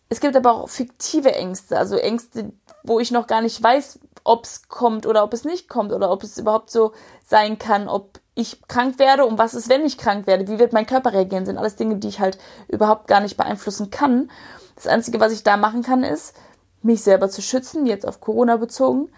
Es 0.09 0.19
gibt 0.19 0.35
aber 0.35 0.51
auch 0.53 0.69
fiktive 0.69 1.33
Ängste, 1.33 1.79
also 1.79 1.97
Ängste, 1.97 2.51
wo 2.83 2.99
ich 2.99 3.09
noch 3.09 3.25
gar 3.25 3.41
nicht 3.41 3.61
weiß, 3.61 4.01
ob 4.23 4.45
es 4.45 4.67
kommt 4.67 5.07
oder 5.07 5.23
ob 5.23 5.33
es 5.33 5.45
nicht 5.45 5.67
kommt 5.67 5.91
oder 5.91 6.11
ob 6.11 6.21
es 6.21 6.37
überhaupt 6.37 6.69
so 6.69 6.91
sein 7.25 7.57
kann, 7.57 7.89
ob 7.89 8.19
ich 8.35 8.61
krank 8.67 8.99
werde 8.99 9.25
und 9.25 9.39
was 9.39 9.55
ist, 9.55 9.67
wenn 9.67 9.83
ich 9.83 9.97
krank 9.97 10.27
werde, 10.27 10.47
wie 10.47 10.59
wird 10.59 10.73
mein 10.73 10.85
Körper 10.85 11.13
reagieren, 11.13 11.47
sind 11.47 11.57
alles 11.57 11.75
Dinge, 11.75 11.95
die 11.95 12.09
ich 12.09 12.19
halt 12.19 12.37
überhaupt 12.67 13.07
gar 13.07 13.19
nicht 13.19 13.35
beeinflussen 13.35 13.89
kann. 13.89 14.29
Das 14.75 14.85
Einzige, 14.85 15.19
was 15.19 15.33
ich 15.33 15.41
da 15.41 15.57
machen 15.57 15.81
kann, 15.81 16.03
ist, 16.03 16.35
mich 16.83 17.01
selber 17.01 17.29
zu 17.29 17.41
schützen, 17.41 17.87
jetzt 17.87 18.07
auf 18.07 18.21
Corona 18.21 18.57
bezogen 18.57 19.09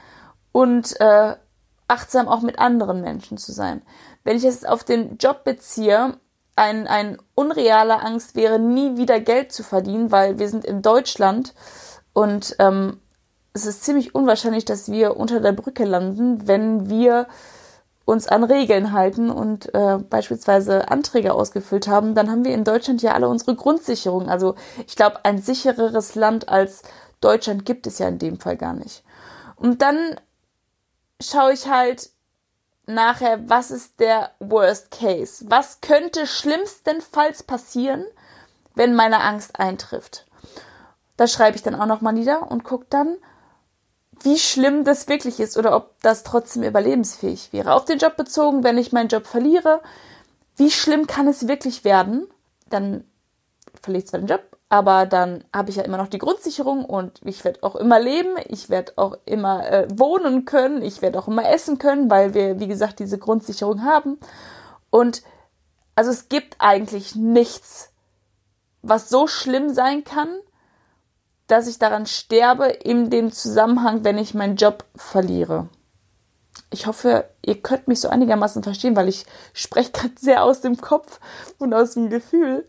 und 0.55 0.97
äh, 1.01 1.35
achtsam 1.89 2.29
auch 2.29 2.41
mit 2.41 2.59
anderen 2.59 3.01
Menschen 3.01 3.37
zu 3.37 3.51
sein. 3.51 3.81
Wenn 4.23 4.37
ich 4.37 4.45
es 4.45 4.63
auf 4.63 4.85
den 4.85 5.17
Job 5.17 5.43
beziehe, 5.43 6.17
ein, 6.55 6.87
ein 6.87 7.17
unreale 7.35 8.01
Angst 8.01 8.37
wäre, 8.37 8.57
nie 8.57 8.95
wieder 8.95 9.19
Geld 9.19 9.51
zu 9.51 9.63
verdienen, 9.63 10.13
weil 10.13 10.39
wir 10.39 10.47
sind 10.47 10.63
in 10.63 10.81
Deutschland 10.81 11.53
und 12.13 12.55
ähm, 12.59 13.01
es 13.51 13.65
ist 13.65 13.83
ziemlich 13.83 14.15
unwahrscheinlich, 14.15 14.63
dass 14.63 14.89
wir 14.89 15.17
unter 15.17 15.41
der 15.41 15.51
Brücke 15.51 15.83
landen, 15.83 16.47
wenn 16.47 16.89
wir 16.89 17.27
uns 18.05 18.29
an 18.29 18.45
Regeln 18.45 18.93
halten 18.93 19.29
und 19.29 19.75
äh, 19.75 19.97
beispielsweise 19.97 20.89
Anträge 20.89 21.33
ausgefüllt 21.33 21.89
haben, 21.89 22.15
dann 22.15 22.31
haben 22.31 22.45
wir 22.45 22.53
in 22.53 22.63
Deutschland 22.63 23.01
ja 23.01 23.11
alle 23.11 23.27
unsere 23.27 23.55
Grundsicherung. 23.55 24.29
Also 24.29 24.55
ich 24.87 24.95
glaube, 24.95 25.25
ein 25.25 25.37
sichereres 25.37 26.15
Land 26.15 26.47
als 26.47 26.83
Deutschland 27.19 27.65
gibt 27.65 27.87
es 27.87 27.99
ja 27.99 28.07
in 28.07 28.19
dem 28.19 28.39
Fall 28.39 28.55
gar 28.55 28.73
nicht. 28.73 29.03
Und 29.57 29.81
dann 29.81 30.15
schaue 31.21 31.53
ich 31.53 31.67
halt 31.67 32.09
nachher, 32.85 33.49
was 33.49 33.71
ist 33.71 33.99
der 33.99 34.31
Worst 34.39 34.91
Case? 34.91 35.45
Was 35.49 35.81
könnte 35.81 36.27
schlimmstenfalls 36.27 37.43
passieren, 37.43 38.05
wenn 38.75 38.95
meine 38.95 39.21
Angst 39.21 39.59
eintrifft? 39.59 40.25
Das 41.17 41.31
schreibe 41.31 41.55
ich 41.55 41.63
dann 41.63 41.75
auch 41.75 41.85
nochmal 41.85 42.13
nieder 42.13 42.51
und 42.51 42.63
gucke 42.63 42.87
dann, 42.89 43.17
wie 44.21 44.37
schlimm 44.37 44.83
das 44.83 45.07
wirklich 45.07 45.39
ist 45.39 45.57
oder 45.57 45.75
ob 45.75 46.01
das 46.01 46.23
trotzdem 46.23 46.63
überlebensfähig 46.63 47.51
wäre. 47.53 47.73
Auf 47.73 47.85
den 47.85 47.99
Job 47.99 48.15
bezogen, 48.17 48.63
wenn 48.63 48.77
ich 48.77 48.91
meinen 48.91 49.09
Job 49.09 49.25
verliere, 49.25 49.81
wie 50.55 50.71
schlimm 50.71 51.07
kann 51.07 51.27
es 51.27 51.47
wirklich 51.47 51.83
werden? 51.83 52.27
Dann 52.69 53.03
verliere 53.81 54.03
ich 54.03 54.07
zwar 54.07 54.19
den 54.19 54.27
Job, 54.27 54.57
aber 54.75 55.05
dann 55.05 55.45
habe 55.53 55.69
ich 55.69 55.77
ja 55.77 55.83
immer 55.83 55.95
noch 55.95 56.09
die 56.09 56.17
Grundsicherung 56.17 56.83
und 56.83 57.21
ich 57.23 57.45
werde 57.45 57.63
auch 57.63 57.77
immer 57.77 57.97
leben, 57.97 58.35
ich 58.49 58.69
werde 58.69 58.91
auch 58.97 59.17
immer 59.23 59.65
äh, 59.71 59.87
wohnen 59.89 60.43
können, 60.43 60.81
ich 60.81 61.01
werde 61.01 61.17
auch 61.17 61.29
immer 61.29 61.49
essen 61.49 61.77
können, 61.77 62.09
weil 62.09 62.33
wir, 62.33 62.59
wie 62.59 62.67
gesagt, 62.67 62.99
diese 62.99 63.17
Grundsicherung 63.17 63.85
haben. 63.85 64.19
Und 64.89 65.23
also 65.95 66.11
es 66.11 66.27
gibt 66.27 66.57
eigentlich 66.59 67.15
nichts, 67.15 67.93
was 68.81 69.07
so 69.07 69.27
schlimm 69.27 69.73
sein 69.73 70.03
kann, 70.03 70.27
dass 71.47 71.67
ich 71.67 71.79
daran 71.79 72.05
sterbe 72.05 72.65
in 72.65 73.09
dem 73.09 73.31
Zusammenhang, 73.31 74.03
wenn 74.03 74.17
ich 74.17 74.33
meinen 74.33 74.57
Job 74.57 74.83
verliere. 74.93 75.69
Ich 76.71 76.87
hoffe, 76.87 77.25
ihr 77.41 77.61
könnt 77.61 77.87
mich 77.87 78.01
so 78.01 78.09
einigermaßen 78.09 78.63
verstehen, 78.63 78.95
weil 78.95 79.07
ich 79.07 79.25
spreche 79.53 79.91
gerade 79.93 80.15
sehr 80.19 80.43
aus 80.43 80.61
dem 80.61 80.77
Kopf 80.77 81.19
und 81.57 81.73
aus 81.73 81.93
dem 81.93 82.09
Gefühl. 82.09 82.65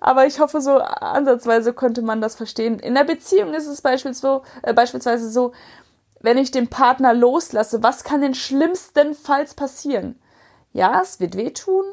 Aber 0.00 0.26
ich 0.26 0.40
hoffe, 0.40 0.60
so 0.60 0.78
ansatzweise 0.78 1.72
könnte 1.72 2.02
man 2.02 2.20
das 2.20 2.36
verstehen. 2.36 2.78
In 2.78 2.94
der 2.94 3.04
Beziehung 3.04 3.54
ist 3.54 3.66
es 3.66 3.82
beispielsweise, 3.82 4.42
äh, 4.62 4.72
beispielsweise 4.72 5.30
so, 5.30 5.52
wenn 6.20 6.38
ich 6.38 6.50
den 6.50 6.68
Partner 6.68 7.14
loslasse, 7.14 7.82
was 7.82 8.04
kann 8.04 8.20
denn 8.20 8.34
schlimmstenfalls 8.34 9.54
passieren? 9.54 10.20
Ja, 10.72 11.00
es 11.02 11.18
wird 11.18 11.36
wehtun, 11.36 11.84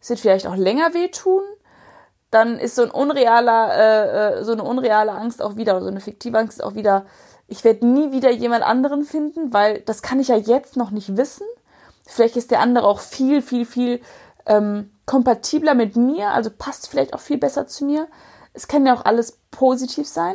es 0.00 0.10
wird 0.10 0.20
vielleicht 0.20 0.46
auch 0.46 0.56
länger 0.56 0.94
wehtun, 0.94 1.42
dann 2.30 2.58
ist 2.58 2.74
so 2.74 2.82
ein 2.82 2.90
unrealer, 2.90 3.74
äh, 3.74 4.38
äh, 4.40 4.44
so 4.44 4.52
eine 4.52 4.64
unreale 4.64 5.12
Angst 5.12 5.40
auch 5.40 5.56
wieder, 5.56 5.80
so 5.80 5.88
eine 5.88 6.00
fiktive 6.00 6.38
Angst 6.38 6.62
auch 6.62 6.74
wieder, 6.74 7.06
ich 7.48 7.64
werde 7.64 7.86
nie 7.86 8.12
wieder 8.12 8.30
jemand 8.30 8.62
anderen 8.62 9.04
finden, 9.04 9.52
weil 9.52 9.80
das 9.80 10.02
kann 10.02 10.20
ich 10.20 10.28
ja 10.28 10.36
jetzt 10.36 10.76
noch 10.76 10.90
nicht 10.90 11.16
wissen. 11.16 11.46
Vielleicht 12.06 12.36
ist 12.36 12.50
der 12.50 12.60
andere 12.60 12.86
auch 12.86 13.00
viel, 13.00 13.42
viel, 13.42 13.64
viel 13.64 14.00
ähm, 14.46 14.90
kompatibler 15.06 15.74
mit 15.74 15.96
mir, 15.96 16.30
also 16.30 16.50
passt 16.50 16.88
vielleicht 16.88 17.14
auch 17.14 17.20
viel 17.20 17.38
besser 17.38 17.66
zu 17.66 17.84
mir. 17.84 18.06
Es 18.52 18.68
kann 18.68 18.86
ja 18.86 18.94
auch 18.94 19.04
alles 19.04 19.38
positiv 19.50 20.06
sein. 20.06 20.34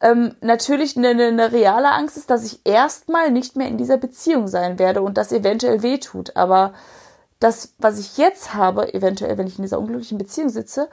Ähm, 0.00 0.34
natürlich 0.42 0.96
eine, 0.96 1.10
eine 1.10 1.52
reale 1.52 1.90
Angst 1.90 2.18
ist, 2.18 2.28
dass 2.28 2.44
ich 2.44 2.60
erstmal 2.64 3.30
nicht 3.30 3.56
mehr 3.56 3.68
in 3.68 3.78
dieser 3.78 3.96
Beziehung 3.96 4.48
sein 4.48 4.78
werde 4.78 5.00
und 5.00 5.16
das 5.16 5.32
eventuell 5.32 5.82
wehtut. 5.82 6.36
Aber 6.36 6.74
das, 7.40 7.74
was 7.78 7.98
ich 7.98 8.18
jetzt 8.18 8.54
habe, 8.54 8.92
eventuell, 8.92 9.38
wenn 9.38 9.46
ich 9.46 9.58
in 9.58 9.62
dieser 9.62 9.78
unglücklichen 9.78 10.18
Beziehung 10.18 10.50
sitze, 10.50 10.88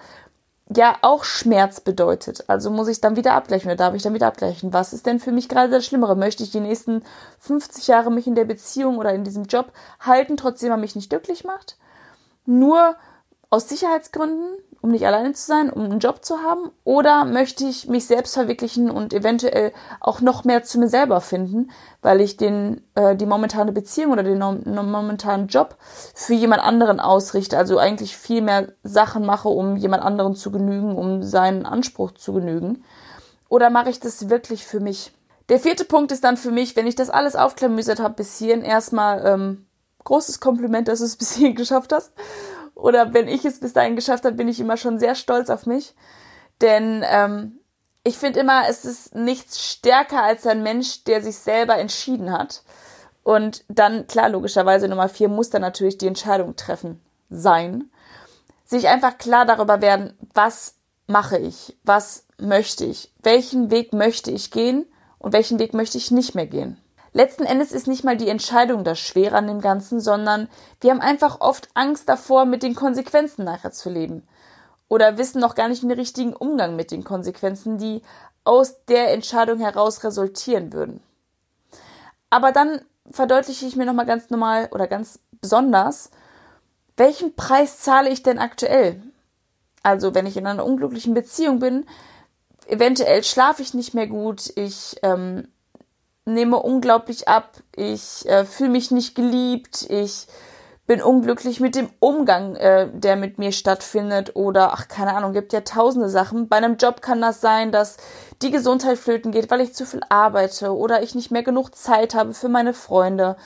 ja 0.76 0.98
auch 1.02 1.24
Schmerz 1.24 1.80
bedeutet. 1.82 2.46
Also 2.48 2.70
muss 2.70 2.88
ich 2.88 3.02
dann 3.02 3.16
wieder 3.16 3.34
abgleichen 3.34 3.70
oder 3.70 3.78
darf 3.78 3.94
ich 3.94 4.04
dann 4.04 4.14
wieder 4.14 4.28
abgleichen? 4.28 4.74
Was 4.74 4.94
ist 4.94 5.06
denn 5.06 5.20
für 5.20 5.32
mich 5.32 5.50
gerade 5.50 5.70
das 5.70 5.86
Schlimmere? 5.86 6.16
Möchte 6.16 6.44
ich 6.44 6.52
die 6.52 6.60
nächsten 6.60 7.04
50 7.40 7.88
Jahre 7.88 8.12
mich 8.12 8.28
in 8.28 8.36
der 8.36 8.46
Beziehung 8.46 8.98
oder 8.98 9.14
in 9.14 9.24
diesem 9.24 9.46
Job 9.46 9.72
halten, 10.00 10.38
trotzdem 10.38 10.72
er 10.72 10.78
mich 10.78 10.96
nicht 10.96 11.10
glücklich 11.10 11.44
macht? 11.44 11.78
Nur 12.46 12.96
aus 13.50 13.68
Sicherheitsgründen, 13.70 14.58
um 14.82 14.90
nicht 14.90 15.06
alleine 15.06 15.34
zu 15.34 15.46
sein, 15.46 15.70
um 15.70 15.84
einen 15.84 16.00
Job 16.00 16.26
zu 16.26 16.40
haben? 16.40 16.72
Oder 16.84 17.26
möchte 17.26 17.66
ich 17.66 17.88
mich 17.88 18.06
selbst 18.06 18.34
verwirklichen 18.34 18.90
und 18.90 19.14
eventuell 19.14 19.72
auch 20.00 20.22
noch 20.22 20.44
mehr 20.44 20.64
zu 20.64 20.80
mir 20.80 20.88
selber 20.88 21.22
finden, 21.22 21.72
weil 22.02 22.20
ich 22.20 22.38
den, 22.38 22.82
äh, 22.96 23.16
die 23.16 23.28
momentane 23.28 23.72
Beziehung 23.72 24.12
oder 24.12 24.24
den 24.24 24.40
momentanen 24.40 25.48
Job 25.48 25.78
für 26.16 26.34
jemand 26.34 26.64
anderen 26.64 27.00
ausrichte? 27.00 27.58
Also 27.58 27.78
eigentlich 27.78 28.18
viel 28.18 28.42
mehr 28.42 28.70
Sachen 28.84 29.26
mache, 29.26 29.50
um 29.50 29.78
jemand 29.78 30.04
anderen 30.04 30.36
zu 30.36 30.52
genügen, 30.52 30.96
um 30.96 31.22
seinen 31.22 31.66
Anspruch 31.66 32.12
zu 32.12 32.34
genügen? 32.34 32.84
Oder 33.50 33.70
mache 33.70 33.90
ich 33.90 34.00
das 34.00 34.30
wirklich 34.30 34.66
für 34.66 34.80
mich? 34.80 35.14
Der 35.50 35.60
vierte 35.60 35.86
Punkt 35.86 36.12
ist 36.12 36.24
dann 36.24 36.38
für 36.38 36.52
mich, 36.52 36.76
wenn 36.76 36.88
ich 36.88 36.96
das 36.96 37.10
alles 37.10 37.36
aufklamüsert 37.36 38.00
habe 38.00 38.16
bis 38.16 38.38
hierhin, 38.38 38.62
erstmal 38.62 39.26
ähm, 39.26 39.66
großes 40.06 40.40
Kompliment, 40.40 40.88
dass 40.88 41.00
du 41.00 41.06
es 41.06 41.18
bis 41.18 41.34
hierhin 41.34 41.56
geschafft 41.56 41.94
hast 41.94 42.14
oder 42.82 43.14
wenn 43.14 43.28
ich 43.28 43.46
es 43.46 43.60
bis 43.60 43.74
dahin 43.74 43.96
geschafft 43.96 44.26
habe, 44.26 44.36
bin 44.36 44.48
ich 44.48 44.60
immer 44.60 44.76
schon 44.76 45.00
sehr 45.00 45.16
stolz 45.16 45.50
auf 45.50 45.66
mich. 45.66 45.94
Denn 46.62 47.06
ähm, 47.08 47.60
ich 48.04 48.18
finde 48.18 48.40
immer, 48.40 48.64
es 48.68 48.86
ist 48.86 49.16
nichts 49.16 49.64
stärker 49.64 50.24
als 50.24 50.48
ein 50.48 50.64
Mensch, 50.64 51.04
der 51.04 51.22
sich 51.22 51.38
selber 51.38 51.78
entschieden 51.78 52.32
hat. 52.32 52.64
Und 53.24 53.64
dann, 53.68 54.08
klar, 54.08 54.30
logischerweise 54.30 54.88
Nummer 54.88 55.10
vier 55.10 55.30
muss 55.30 55.52
dann 55.52 55.62
natürlich 55.62 56.00
die 56.00 56.08
Entscheidung 56.08 56.56
treffen 56.56 57.00
sein. 57.30 57.92
Sich 58.66 58.88
einfach 58.88 59.18
klar 59.20 59.46
darüber 59.46 59.82
werden, 59.82 60.18
was 60.34 60.76
mache 61.06 61.38
ich, 61.38 61.78
was 61.84 62.26
möchte 62.40 62.86
ich, 62.86 63.14
welchen 63.22 63.70
Weg 63.70 63.94
möchte 63.94 64.32
ich 64.32 64.50
gehen 64.50 64.86
und 65.20 65.34
welchen 65.34 65.60
Weg 65.60 65.76
möchte 65.76 66.00
ich 66.00 66.10
nicht 66.10 66.34
mehr 66.34 66.48
gehen. 66.48 66.78
Letzten 67.14 67.44
Endes 67.44 67.72
ist 67.72 67.88
nicht 67.88 68.04
mal 68.04 68.16
die 68.16 68.30
Entscheidung 68.30 68.84
das 68.84 69.00
Schwere 69.00 69.36
an 69.36 69.48
dem 69.48 69.60
Ganzen, 69.60 70.00
sondern 70.00 70.48
wir 70.80 70.92
haben 70.92 71.02
einfach 71.02 71.42
oft 71.42 71.68
Angst 71.74 72.08
davor, 72.08 72.46
mit 72.46 72.64
den 72.64 72.76
Konsequenzen 72.76 73.44
nachher 73.44 73.72
zu 73.72 73.90
leben. 73.90 74.26
Oder 74.88 75.18
wissen 75.18 75.42
noch 75.42 75.56
gar 75.56 75.68
nicht 75.68 75.84
den 75.84 75.92
richtigen 75.92 76.34
Umgang 76.34 76.76
mit 76.76 76.92
den 76.92 77.04
Konsequenzen, 77.04 77.78
die 77.78 78.02
aus 78.44 78.86
der 78.86 79.12
Entscheidung 79.14 79.60
heraus 79.60 80.04
resultieren 80.04 80.74
würden. 80.74 81.02
Aber 82.30 82.52
dann 82.52 82.82
verdeutliche 83.12 83.66
ich 83.66 83.76
mir 83.76 83.86
nochmal 83.86 84.06
ganz 84.06 84.30
normal 84.30 84.70
oder 84.72 84.88
ganz 84.88 85.20
besonders, 85.42 86.12
welchen 86.98 87.36
Preis 87.36 87.80
zahle 87.80 88.10
ich 88.10 88.24
denn 88.24 88.40
aktuell? 88.40 89.02
Also 89.84 90.14
wenn 90.14 90.26
ich 90.26 90.38
in 90.38 90.48
einer 90.48 90.66
unglücklichen 90.66 91.14
Beziehung 91.14 91.60
bin, 91.60 91.86
eventuell 92.68 93.24
schlafe 93.24 93.62
ich 93.62 93.74
nicht 93.74 93.94
mehr 93.94 94.08
gut, 94.08 94.52
ich 94.56 94.98
ähm, 95.04 95.48
nehme 96.26 96.58
unglaublich 96.58 97.28
ab, 97.28 97.58
ich 97.76 98.28
äh, 98.28 98.46
fühle 98.46 98.70
mich 98.70 98.92
nicht 98.92 99.16
geliebt, 99.16 99.86
ich 99.90 100.28
bin 100.88 101.02
unglücklich 101.02 101.60
mit 101.60 101.76
dem 101.76 101.90
Umgang, 102.00 102.56
äh, 102.56 102.90
der 102.94 103.16
mit 103.16 103.38
mir 103.38 103.52
stattfindet 103.52 104.36
oder 104.36 104.74
ach 104.74 104.88
keine 104.88 105.16
Ahnung, 105.16 105.34
gibt 105.34 105.54
ja 105.54 105.62
tausende 105.62 106.10
Sachen. 106.10 106.50
Bei 106.50 106.58
einem 106.58 106.78
Job 106.78 107.02
kann 107.02 107.22
das 107.22 107.42
sein, 107.42 107.72
dass 107.72 107.98
die 108.42 108.52
Gesundheit 108.52 108.98
flöten 108.98 109.32
geht, 109.32 109.50
weil 109.50 109.62
ich 109.62 109.74
zu 109.74 109.86
viel 109.86 110.02
arbeite 110.10 110.76
oder 110.76 111.02
ich 111.02 111.16
nicht 111.16 111.32
mehr 111.32 111.44
genug 111.44 111.76
Zeit 111.76 112.14
habe 112.14 112.34
für 112.34 112.50
meine 112.50 112.74
Freunde. 112.74 113.38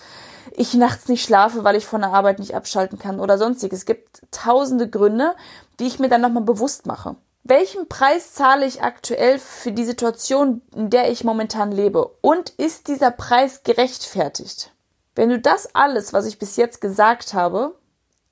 Ich 0.52 0.74
nachts 0.74 1.08
nicht 1.08 1.24
schlafe, 1.24 1.64
weil 1.64 1.76
ich 1.76 1.86
von 1.86 2.02
der 2.02 2.14
Arbeit 2.14 2.40
nicht 2.40 2.56
abschalten 2.56 2.98
kann 2.98 3.20
oder 3.20 3.38
sonstiges. 3.38 3.80
Es 3.80 3.86
gibt 3.86 4.22
tausende 4.32 4.90
Gründe, 4.90 5.36
die 5.80 5.88
ich 5.88 6.00
mir 6.00 6.10
dann 6.10 6.22
nochmal 6.22 6.44
bewusst 6.44 6.86
mache 6.86 7.16
welchen 7.48 7.88
Preis 7.88 8.34
zahle 8.34 8.66
ich 8.66 8.82
aktuell 8.82 9.38
für 9.38 9.72
die 9.72 9.86
Situation, 9.86 10.64
in 10.76 10.90
der 10.90 11.12
ich 11.12 11.24
momentan 11.24 11.72
lebe? 11.72 12.08
Und 12.22 12.50
ist 12.50 12.88
dieser 12.88 13.12
Preis 13.12 13.62
gerechtfertigt? 13.62 14.72
Wenn 15.14 15.30
du 15.30 15.40
das 15.40 15.76
alles, 15.76 16.12
was 16.12 16.26
ich 16.26 16.40
bis 16.40 16.56
jetzt 16.56 16.82
gesagt 16.82 17.36
habe, 17.36 17.76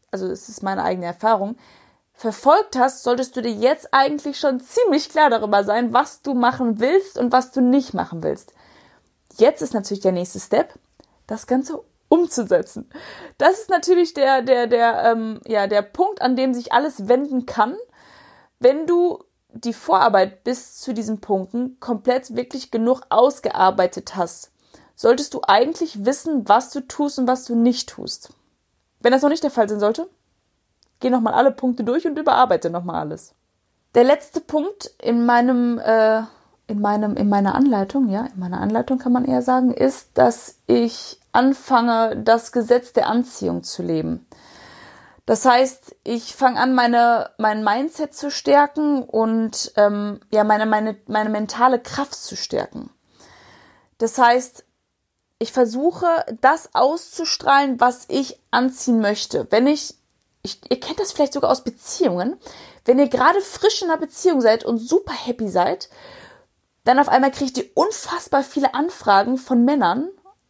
also 0.10 0.26
es 0.26 0.50
ist 0.50 0.64
meine 0.64 0.84
eigene 0.84 1.06
Erfahrung, 1.06 1.58
verfolgt 2.16 2.76
hast, 2.76 3.04
solltest 3.04 3.38
du 3.38 3.44
dir 3.44 3.52
jetzt 3.52 3.94
eigentlich 3.94 4.40
schon 4.40 4.60
ziemlich 4.60 5.10
klar 5.10 5.30
darüber 5.30 5.64
sein, 5.64 5.94
was 5.94 6.24
du 6.24 6.34
machen 6.34 6.80
willst 6.80 7.20
und 7.20 7.32
was 7.32 7.52
du 7.52 7.62
nicht 7.62 7.94
machen 7.94 8.24
willst. 8.24 8.54
Jetzt 9.38 9.62
ist 9.62 9.76
natürlich 9.76 10.02
der 10.02 10.12
nächste 10.12 10.40
Step, 10.40 10.74
das 11.28 11.46
Ganze 11.46 11.84
umzusetzen. 12.10 12.90
Das 13.38 13.60
ist 13.60 13.70
natürlich 13.70 14.16
der, 14.16 14.42
der, 14.42 14.66
der, 14.66 15.04
ähm, 15.04 15.40
ja, 15.46 15.68
der 15.68 15.84
Punkt, 15.84 16.20
an 16.24 16.36
dem 16.36 16.56
sich 16.56 16.74
alles 16.74 17.08
wenden 17.08 17.46
kann 17.46 17.78
wenn 18.60 18.88
du 18.88 19.24
die 19.50 19.74
Vorarbeit 19.74 20.44
bis 20.44 20.80
zu 20.80 20.94
diesen 20.94 21.22
Punkten 21.22 21.80
komplett 21.80 22.36
wirklich 22.36 22.72
genug 22.72 23.02
ausgearbeitet 23.10 24.16
hast, 24.16 24.52
solltest 24.96 25.34
du 25.34 25.42
eigentlich 25.48 26.06
wissen, 26.06 26.48
was 26.48 26.72
du 26.72 26.82
tust 26.82 27.20
und 27.20 27.28
was 27.28 27.46
du 27.46 27.56
nicht 27.56 27.90
tust. 27.90 28.34
Wenn 29.00 29.12
das 29.12 29.22
noch 29.22 29.30
nicht 29.30 29.44
der 29.44 29.52
Fall 29.52 29.70
sein 29.70 29.80
sollte, 29.80 30.08
geh 31.00 31.10
nochmal 31.10 31.34
alle 31.34 31.52
Punkte 31.52 31.84
durch 31.84 32.08
und 32.08 32.18
überarbeite 32.18 32.70
nochmal 32.70 33.02
alles. 33.02 33.34
Der 33.96 34.04
letzte 34.04 34.42
Punkt 34.42 34.92
in 35.02 35.26
meinem, 35.26 35.78
äh, 35.78 36.24
in 36.68 36.82
meinem, 36.82 37.16
in 37.16 37.30
meiner 37.30 37.54
Anleitung, 37.54 38.10
ja, 38.10 38.26
in 38.26 38.40
meiner 38.40 38.60
Anleitung 38.60 38.98
kann 38.98 39.12
man 39.12 39.26
eher 39.26 39.42
sagen, 39.42 39.72
ist, 39.72 40.18
dass 40.18 40.60
ich 40.66 41.20
anfange, 41.32 42.18
das 42.18 42.52
Gesetz 42.52 42.94
der 42.94 43.08
Anziehung 43.08 43.64
zu 43.64 43.84
leben. 43.84 44.26
Das 45.26 45.46
heißt, 45.46 45.96
ich 46.04 46.36
fange 46.36 46.60
an, 46.60 46.74
meine, 46.74 47.32
mein 47.38 47.64
Mindset 47.64 48.14
zu 48.14 48.30
stärken 48.30 49.04
und 49.04 49.72
ähm, 49.78 50.20
ja, 50.32 50.44
meine, 50.44 50.66
meine, 50.66 50.98
meine 51.08 51.30
mentale 51.30 51.80
Kraft 51.80 52.16
zu 52.16 52.36
stärken. 52.36 52.90
Das 54.00 54.18
heißt, 54.18 54.66
ich 55.40 55.52
versuche, 55.52 56.08
das 56.42 56.74
auszustrahlen, 56.74 57.80
was 57.80 58.06
ich 58.10 58.40
anziehen 58.52 59.00
möchte. 59.00 59.48
Wenn 59.50 59.68
ich, 59.68 59.96
ich, 60.42 60.60
ihr 60.70 60.80
kennt 60.80 61.00
das 61.00 61.14
vielleicht 61.14 61.34
sogar 61.34 61.52
aus 61.52 61.64
Beziehungen, 61.64 62.38
wenn 62.86 63.00
ihr 63.00 63.08
gerade 63.08 63.40
frisch 63.40 63.82
in 63.82 63.90
einer 63.90 64.00
Beziehung 64.00 64.42
seid 64.42 64.66
und 64.66 64.78
super 64.78 65.14
happy 65.14 65.48
seid, 65.48 65.90
dann 66.84 67.00
auf 67.00 67.08
einmal 67.08 67.32
kriegt 67.32 67.58
ihr 67.58 67.66
unfassbar 67.76 68.44
viele 68.44 68.74
Anfragen 68.74 69.38
von 69.38 69.64
Männern, 69.64 70.10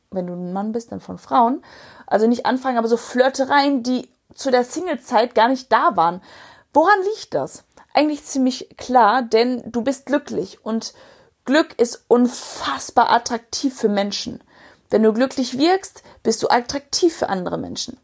wenn 0.09 0.27
du 0.27 0.33
ein 0.33 0.53
Mann 0.53 0.71
bist, 0.71 0.91
dann 0.91 0.99
von 0.99 1.19
Frauen. 1.19 1.63
Also 2.07 2.27
nicht 2.27 2.45
Anfragen, 2.45 2.77
aber 2.77 2.87
so 2.87 2.97
Flirtereien, 2.97 3.83
die 3.83 4.12
zu 4.35 4.51
der 4.51 4.63
Single-Zeit 4.63 5.35
gar 5.35 5.47
nicht 5.49 5.71
da 5.71 5.95
waren. 5.95 6.21
Woran 6.73 7.01
liegt 7.03 7.33
das? 7.33 7.63
Eigentlich 7.93 8.25
ziemlich 8.25 8.75
klar, 8.77 9.21
denn 9.21 9.63
du 9.65 9.81
bist 9.81 10.05
glücklich 10.05 10.65
und 10.65 10.93
Glück 11.45 11.77
ist 11.79 12.05
unfassbar 12.07 13.11
attraktiv 13.11 13.75
für 13.75 13.89
Menschen. 13.89 14.41
Wenn 14.89 15.03
du 15.03 15.13
glücklich 15.13 15.57
wirkst, 15.57 16.03
bist 16.23 16.41
du 16.41 16.49
attraktiv 16.49 17.15
für 17.15 17.29
andere 17.29 17.57
Menschen. 17.57 17.97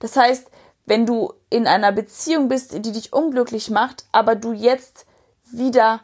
Das 0.00 0.16
heißt, 0.16 0.46
wenn 0.86 1.04
du 1.04 1.34
in 1.50 1.66
einer 1.66 1.92
Beziehung 1.92 2.48
bist, 2.48 2.72
die 2.72 2.92
dich 2.92 3.12
unglücklich 3.12 3.70
macht, 3.70 4.06
aber 4.10 4.34
du 4.34 4.52
jetzt 4.52 5.04
wieder 5.44 6.00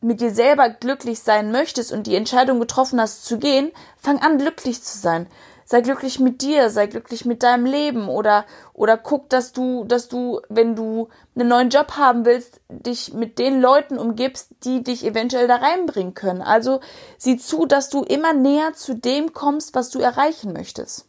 mit 0.00 0.20
dir 0.20 0.34
selber 0.34 0.68
glücklich 0.68 1.20
sein 1.20 1.52
möchtest 1.52 1.92
und 1.92 2.06
die 2.06 2.16
Entscheidung 2.16 2.60
getroffen 2.60 3.00
hast 3.00 3.24
zu 3.24 3.38
gehen, 3.38 3.72
fang 3.96 4.18
an 4.20 4.36
glücklich 4.36 4.82
zu 4.82 4.98
sein 4.98 5.28
sei 5.72 5.80
glücklich 5.80 6.20
mit 6.20 6.42
dir, 6.42 6.68
sei 6.68 6.86
glücklich 6.86 7.24
mit 7.24 7.42
deinem 7.42 7.64
Leben 7.64 8.08
oder 8.08 8.44
oder 8.74 8.98
guck, 8.98 9.30
dass 9.30 9.52
du, 9.52 9.84
dass 9.84 10.06
du, 10.06 10.42
wenn 10.50 10.76
du 10.76 11.08
einen 11.34 11.48
neuen 11.48 11.70
Job 11.70 11.92
haben 11.96 12.26
willst, 12.26 12.60
dich 12.68 13.14
mit 13.14 13.38
den 13.38 13.58
Leuten 13.58 13.96
umgibst, 13.96 14.50
die 14.64 14.82
dich 14.82 15.02
eventuell 15.02 15.48
da 15.48 15.56
reinbringen 15.56 16.12
können. 16.12 16.42
Also 16.42 16.80
sieh 17.16 17.38
zu, 17.38 17.64
dass 17.64 17.88
du 17.88 18.02
immer 18.02 18.34
näher 18.34 18.74
zu 18.74 18.92
dem 18.94 19.32
kommst, 19.32 19.74
was 19.74 19.88
du 19.88 19.98
erreichen 19.98 20.52
möchtest. 20.52 21.06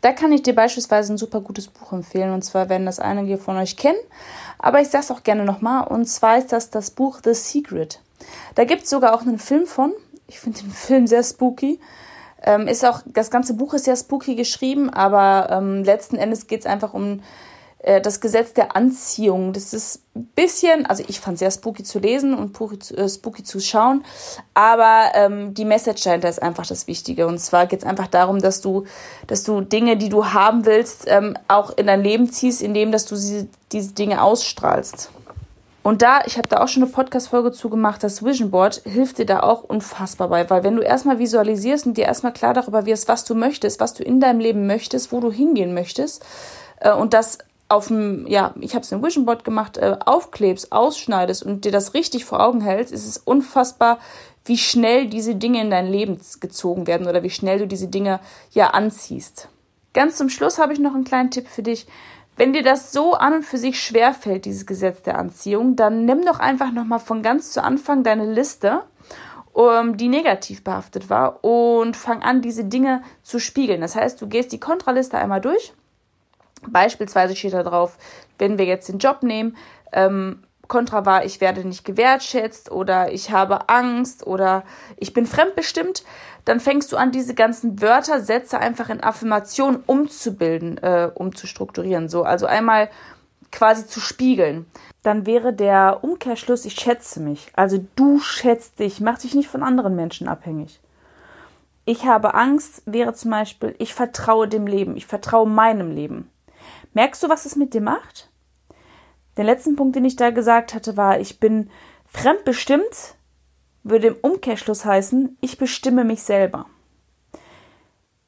Da 0.00 0.12
kann 0.12 0.30
ich 0.30 0.42
dir 0.42 0.54
beispielsweise 0.54 1.12
ein 1.12 1.18
super 1.18 1.40
gutes 1.40 1.66
Buch 1.66 1.92
empfehlen 1.92 2.32
und 2.32 2.42
zwar 2.42 2.68
werden 2.68 2.86
das 2.86 3.00
einige 3.00 3.36
von 3.36 3.56
euch 3.56 3.76
kennen, 3.76 3.98
aber 4.60 4.80
ich 4.80 4.90
sag's 4.90 5.10
auch 5.10 5.24
gerne 5.24 5.44
nochmal 5.44 5.88
und 5.88 6.06
zwar 6.06 6.38
ist 6.38 6.52
das 6.52 6.70
das 6.70 6.92
Buch 6.92 7.18
The 7.24 7.34
Secret. 7.34 7.98
Da 8.54 8.64
gibt's 8.64 8.90
sogar 8.90 9.12
auch 9.12 9.22
einen 9.22 9.40
Film 9.40 9.66
von. 9.66 9.92
Ich 10.28 10.38
finde 10.38 10.60
den 10.60 10.70
Film 10.70 11.08
sehr 11.08 11.24
spooky. 11.24 11.80
Ähm, 12.42 12.68
ist 12.68 12.84
auch, 12.84 13.00
das 13.06 13.30
ganze 13.30 13.54
Buch 13.54 13.74
ist 13.74 13.86
ja 13.86 13.96
spooky 13.96 14.34
geschrieben, 14.34 14.90
aber 14.90 15.48
ähm, 15.50 15.84
letzten 15.84 16.16
Endes 16.16 16.46
geht 16.46 16.60
es 16.60 16.66
einfach 16.66 16.92
um 16.92 17.20
äh, 17.84 18.00
das 18.00 18.20
Gesetz 18.20 18.54
der 18.54 18.76
Anziehung. 18.76 19.52
Das 19.52 19.74
ist 19.74 20.02
ein 20.16 20.26
bisschen, 20.34 20.86
also 20.86 21.04
ich 21.06 21.20
fand 21.20 21.34
es 21.34 21.40
sehr 21.40 21.50
spooky 21.50 21.82
zu 21.82 21.98
lesen 21.98 22.34
und 22.34 22.50
spooky, 22.50 22.94
äh, 22.94 23.08
spooky 23.08 23.44
zu 23.44 23.60
schauen, 23.60 24.04
aber 24.54 25.12
ähm, 25.14 25.52
die 25.54 25.66
Message 25.66 26.02
dahinter 26.02 26.28
ist 26.28 26.42
einfach 26.42 26.66
das 26.66 26.86
Wichtige. 26.86 27.26
Und 27.26 27.38
zwar 27.38 27.66
geht 27.66 27.80
es 27.80 27.86
einfach 27.86 28.06
darum, 28.06 28.40
dass 28.40 28.62
du, 28.62 28.84
dass 29.26 29.44
du 29.44 29.60
Dinge, 29.60 29.98
die 29.98 30.08
du 30.08 30.32
haben 30.32 30.64
willst, 30.64 31.04
ähm, 31.06 31.36
auch 31.48 31.76
in 31.76 31.86
dein 31.86 32.02
Leben 32.02 32.32
ziehst, 32.32 32.62
indem 32.62 32.90
dass 32.90 33.04
du 33.04 33.16
sie, 33.16 33.48
diese 33.70 33.92
Dinge 33.92 34.22
ausstrahlst. 34.22 35.10
Und 35.84 36.00
da, 36.00 36.22
ich 36.24 36.38
habe 36.38 36.48
da 36.48 36.62
auch 36.62 36.68
schon 36.68 36.82
eine 36.82 36.90
Podcast-Folge 36.90 37.52
zugemacht, 37.52 38.02
das 38.02 38.24
Vision 38.24 38.50
Board 38.50 38.80
hilft 38.84 39.18
dir 39.18 39.26
da 39.26 39.40
auch 39.40 39.62
unfassbar 39.62 40.28
bei, 40.28 40.48
weil 40.48 40.64
wenn 40.64 40.76
du 40.76 40.82
erstmal 40.82 41.18
visualisierst 41.18 41.86
und 41.86 41.98
dir 41.98 42.06
erstmal 42.06 42.32
klar 42.32 42.54
darüber 42.54 42.86
wirst, 42.86 43.06
was 43.06 43.26
du 43.26 43.34
möchtest, 43.34 43.80
was 43.80 43.92
du 43.92 44.02
in 44.02 44.18
deinem 44.18 44.40
Leben 44.40 44.66
möchtest, 44.66 45.12
wo 45.12 45.20
du 45.20 45.30
hingehen 45.30 45.74
möchtest 45.74 46.24
äh, 46.80 46.90
und 46.90 47.12
das 47.12 47.36
auf 47.68 47.88
dem, 47.88 48.26
ja, 48.26 48.54
ich 48.60 48.74
habe 48.74 48.82
es 48.82 48.92
im 48.92 49.04
Vision 49.04 49.26
Board 49.26 49.44
gemacht, 49.44 49.76
äh, 49.76 49.98
aufklebst, 50.06 50.72
ausschneidest 50.72 51.42
und 51.42 51.66
dir 51.66 51.72
das 51.72 51.92
richtig 51.92 52.24
vor 52.24 52.40
Augen 52.40 52.62
hältst, 52.62 52.90
ist 52.90 53.06
es 53.06 53.18
unfassbar, 53.18 53.98
wie 54.46 54.56
schnell 54.56 55.06
diese 55.06 55.34
Dinge 55.34 55.60
in 55.60 55.70
dein 55.70 55.86
Leben 55.86 56.18
gezogen 56.40 56.86
werden 56.86 57.06
oder 57.08 57.22
wie 57.22 57.30
schnell 57.30 57.58
du 57.58 57.66
diese 57.66 57.88
Dinge 57.88 58.20
ja 58.52 58.68
anziehst. 58.68 59.48
Ganz 59.92 60.16
zum 60.16 60.30
Schluss 60.30 60.58
habe 60.58 60.72
ich 60.72 60.80
noch 60.80 60.94
einen 60.94 61.04
kleinen 61.04 61.30
Tipp 61.30 61.46
für 61.46 61.62
dich. 61.62 61.86
Wenn 62.36 62.52
dir 62.52 62.62
das 62.62 62.92
so 62.92 63.14
an 63.14 63.34
und 63.34 63.42
für 63.44 63.58
sich 63.58 63.80
schwer 63.80 64.12
fällt, 64.12 64.44
dieses 64.44 64.66
Gesetz 64.66 65.02
der 65.02 65.18
Anziehung, 65.18 65.76
dann 65.76 66.04
nimm 66.04 66.24
doch 66.24 66.40
einfach 66.40 66.72
nochmal 66.72 66.98
von 66.98 67.22
ganz 67.22 67.52
zu 67.52 67.62
Anfang 67.62 68.02
deine 68.02 68.30
Liste, 68.32 68.82
um, 69.52 69.70
ähm, 69.70 69.96
die 69.96 70.08
negativ 70.08 70.64
behaftet 70.64 71.10
war, 71.10 71.44
und 71.44 71.96
fang 71.96 72.22
an, 72.22 72.42
diese 72.42 72.64
Dinge 72.64 73.02
zu 73.22 73.38
spiegeln. 73.38 73.80
Das 73.80 73.94
heißt, 73.94 74.20
du 74.20 74.26
gehst 74.26 74.50
die 74.50 74.58
Kontraliste 74.58 75.16
einmal 75.16 75.40
durch. 75.40 75.72
Beispielsweise 76.66 77.36
steht 77.36 77.52
da 77.52 77.62
drauf, 77.62 77.98
wenn 78.38 78.58
wir 78.58 78.64
jetzt 78.64 78.88
den 78.88 78.98
Job 78.98 79.22
nehmen, 79.22 79.56
ähm, 79.92 80.42
Kontra 80.66 81.04
war, 81.04 81.24
ich 81.24 81.40
werde 81.40 81.66
nicht 81.66 81.84
gewertschätzt 81.84 82.70
oder 82.70 83.12
ich 83.12 83.30
habe 83.30 83.68
Angst 83.68 84.26
oder 84.26 84.64
ich 84.96 85.12
bin 85.12 85.26
fremdbestimmt, 85.26 86.04
dann 86.44 86.60
fängst 86.60 86.92
du 86.92 86.96
an, 86.96 87.10
diese 87.10 87.34
ganzen 87.34 87.80
Wörter, 87.80 88.20
Sätze 88.20 88.58
einfach 88.58 88.90
in 88.90 89.02
Affirmation 89.02 89.82
umzubilden, 89.86 90.78
äh, 90.78 91.10
umzustrukturieren. 91.14 92.08
So, 92.08 92.22
also 92.22 92.46
einmal 92.46 92.90
quasi 93.50 93.86
zu 93.86 94.00
spiegeln. 94.00 94.66
Dann 95.02 95.26
wäre 95.26 95.52
der 95.52 96.00
Umkehrschluss, 96.02 96.64
ich 96.64 96.74
schätze 96.74 97.20
mich. 97.20 97.50
Also 97.54 97.84
du 97.96 98.18
schätzt 98.18 98.78
dich, 98.78 99.00
mach 99.00 99.18
dich 99.18 99.34
nicht 99.34 99.48
von 99.48 99.62
anderen 99.62 99.96
Menschen 99.96 100.28
abhängig. 100.28 100.80
Ich 101.86 102.06
habe 102.06 102.34
Angst 102.34 102.82
wäre 102.86 103.12
zum 103.12 103.30
Beispiel, 103.30 103.74
ich 103.78 103.94
vertraue 103.94 104.48
dem 104.48 104.66
Leben, 104.66 104.96
ich 104.96 105.06
vertraue 105.06 105.46
meinem 105.46 105.90
Leben. 105.90 106.30
Merkst 106.94 107.22
du, 107.22 107.28
was 107.28 107.44
es 107.44 107.56
mit 107.56 107.74
dir 107.74 107.82
macht? 107.82 108.30
Der 109.36 109.44
letzten 109.44 109.76
Punkt, 109.76 109.96
den 109.96 110.04
ich 110.04 110.16
da 110.16 110.30
gesagt 110.30 110.74
hatte, 110.74 110.96
war, 110.96 111.20
ich 111.20 111.40
bin 111.40 111.70
fremdbestimmt, 112.06 113.16
würde 113.84 114.08
im 114.08 114.16
Umkehrschluss 114.16 114.84
heißen, 114.84 115.36
ich 115.40 115.58
bestimme 115.58 116.04
mich 116.04 116.22
selber. 116.22 116.66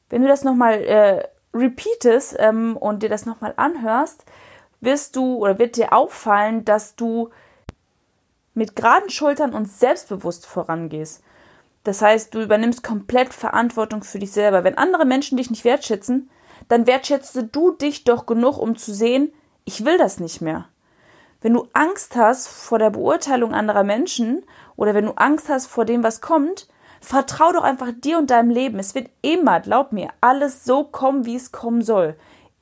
Wenn 0.09 0.23
du 0.23 0.29
das 0.29 0.45
nochmal 0.45 0.75
äh, 0.85 1.29
repeatest 1.53 2.37
ähm, 2.38 2.77
und 2.77 3.03
dir 3.03 3.09
das 3.09 3.27
nochmal 3.27 3.55
anhörst, 3.57 4.25
wirst 4.81 5.16
du 5.16 5.37
oder 5.37 5.59
wird 5.59 5.77
dir 5.77 5.92
auffallen, 5.92 6.64
dass 6.64 6.95
du 6.95 7.31
mit 8.55 8.77
geraden 8.77 9.11
Schultern 9.11 9.55
und 9.55 9.66
selbstbewusst 9.66 10.47
vorangehst. 10.47 11.23
Das 11.85 12.03
heißt, 12.03 12.35
du 12.35 12.42
übernimmst 12.42 12.83
komplett 12.83 13.33
Verantwortung 13.33 14.03
für 14.03 14.19
dich 14.19 14.33
selber. 14.33 14.64
Wenn 14.64 14.79
andere 14.79 15.05
Menschen 15.05 15.37
dich 15.37 15.51
nicht 15.51 15.64
wertschätzen, 15.64 16.31
dann 16.69 16.87
wertschätze 16.87 17.45
du 17.45 17.73
dich 17.73 18.05
doch 18.05 18.27
genug, 18.27 18.59
um 18.59 18.77
zu 18.77 18.92
sehen, 18.92 19.33
ich 19.64 19.85
will 19.85 19.99
das 19.99 20.21
nicht 20.21 20.40
mehr. 20.40 20.69
Wenn 21.40 21.53
du 21.53 21.69
Angst 21.75 22.16
hast 22.16 22.49
vor 22.49 22.79
der 22.79 22.90
Beurteilung 22.90 23.53
anderer 23.55 23.85
Menschen 23.85 24.45
oder 24.77 24.95
wenn 24.95 25.07
du 25.07 25.12
Angst 25.12 25.49
hast 25.49 25.67
vor 25.67 25.85
dem, 25.85 26.03
was 26.03 26.21
kommt, 26.21 26.69
vertrau 27.01 27.53
doch 27.53 27.62
einfach 27.62 27.93
dir 27.93 28.19
und 28.19 28.31
deinem 28.31 28.51
Leben. 28.51 28.79
Es 28.79 28.95
wird 28.95 29.11
immer, 29.23 29.61
glaub 29.61 29.93
mir, 29.93 30.11
alles 30.21 30.65
so 30.65 30.85
kommen, 30.85 31.25
wie 31.25 31.37
es 31.37 31.53
kommen 31.53 31.83
soll. 31.83 32.17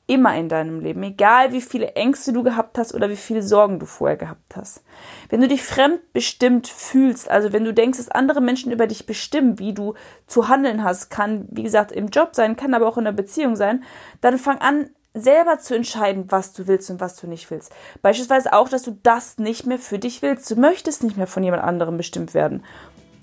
Immer 0.07 0.35
in 0.35 0.49
deinem 0.49 0.81
Leben, 0.81 1.01
egal 1.01 1.51
wie 1.51 1.61
viele 1.61 1.93
Ängste 1.93 2.31
du 2.31 2.43
gehabt 2.43 2.77
hast 2.77 2.93
oder 2.93 3.09
wie 3.09 3.15
viele 3.15 3.41
Sorgen 3.41 3.79
du 3.79 3.87
vorher 3.87 4.17
gehabt 4.17 4.55
hast. 4.55 4.83
Wenn 5.29 5.41
du 5.41 5.47
dich 5.47 5.63
fremdbestimmt 5.63 6.67
fühlst, 6.67 7.27
also 7.27 7.51
wenn 7.53 7.63
du 7.63 7.73
denkst, 7.73 7.97
dass 7.97 8.09
andere 8.09 8.39
Menschen 8.39 8.71
über 8.71 8.85
dich 8.85 9.07
bestimmen, 9.07 9.57
wie 9.57 9.73
du 9.73 9.95
zu 10.27 10.47
handeln 10.47 10.83
hast, 10.83 11.09
kann, 11.09 11.47
wie 11.49 11.63
gesagt, 11.63 11.91
im 11.91 12.09
Job 12.09 12.35
sein, 12.35 12.55
kann 12.55 12.75
aber 12.75 12.87
auch 12.87 12.99
in 12.99 13.05
der 13.05 13.13
Beziehung 13.13 13.55
sein, 13.55 13.83
dann 14.21 14.37
fang 14.37 14.59
an, 14.59 14.91
selber 15.15 15.59
zu 15.59 15.75
entscheiden, 15.75 16.25
was 16.29 16.53
du 16.53 16.67
willst 16.67 16.89
und 16.91 16.99
was 16.99 17.15
du 17.15 17.27
nicht 17.27 17.49
willst. 17.49 17.71
Beispielsweise 18.01 18.53
auch, 18.53 18.69
dass 18.69 18.83
du 18.83 18.97
das 19.01 19.37
nicht 19.37 19.65
mehr 19.65 19.79
für 19.79 19.97
dich 19.97 20.21
willst. 20.21 20.51
Du 20.51 20.55
möchtest 20.55 21.03
nicht 21.03 21.17
mehr 21.17 21.27
von 21.27 21.43
jemand 21.43 21.63
anderem 21.63 21.97
bestimmt 21.97 22.33
werden. 22.33 22.63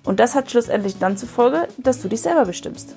Und 0.05 0.19
das 0.19 0.35
hat 0.35 0.51
schlussendlich 0.51 0.99
dann 0.99 1.17
zur 1.17 1.29
Folge, 1.29 1.69
dass 1.79 2.03
du 2.03 2.09
dich 2.09 2.23
selber 2.23 2.45
bestimmst. 2.45 2.97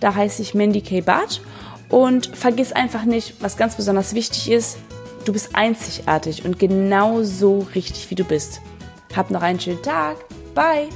Da 0.00 0.14
heiße 0.14 0.42
ich 0.42 0.54
Mandy 0.54 0.80
K. 0.80 1.00
Barth. 1.00 1.40
Und 1.88 2.26
vergiss 2.36 2.72
einfach 2.72 3.04
nicht, 3.04 3.34
was 3.40 3.56
ganz 3.56 3.76
besonders 3.76 4.14
wichtig 4.14 4.50
ist, 4.50 4.76
du 5.24 5.32
bist 5.32 5.54
einzigartig 5.54 6.44
und 6.44 6.58
genau 6.58 7.22
so 7.22 7.66
richtig, 7.74 8.10
wie 8.10 8.14
du 8.14 8.24
bist. 8.24 8.60
Hab 9.16 9.30
noch 9.30 9.42
einen 9.42 9.58
schönen 9.58 9.82
Tag. 9.82 10.16
Bye! 10.54 10.88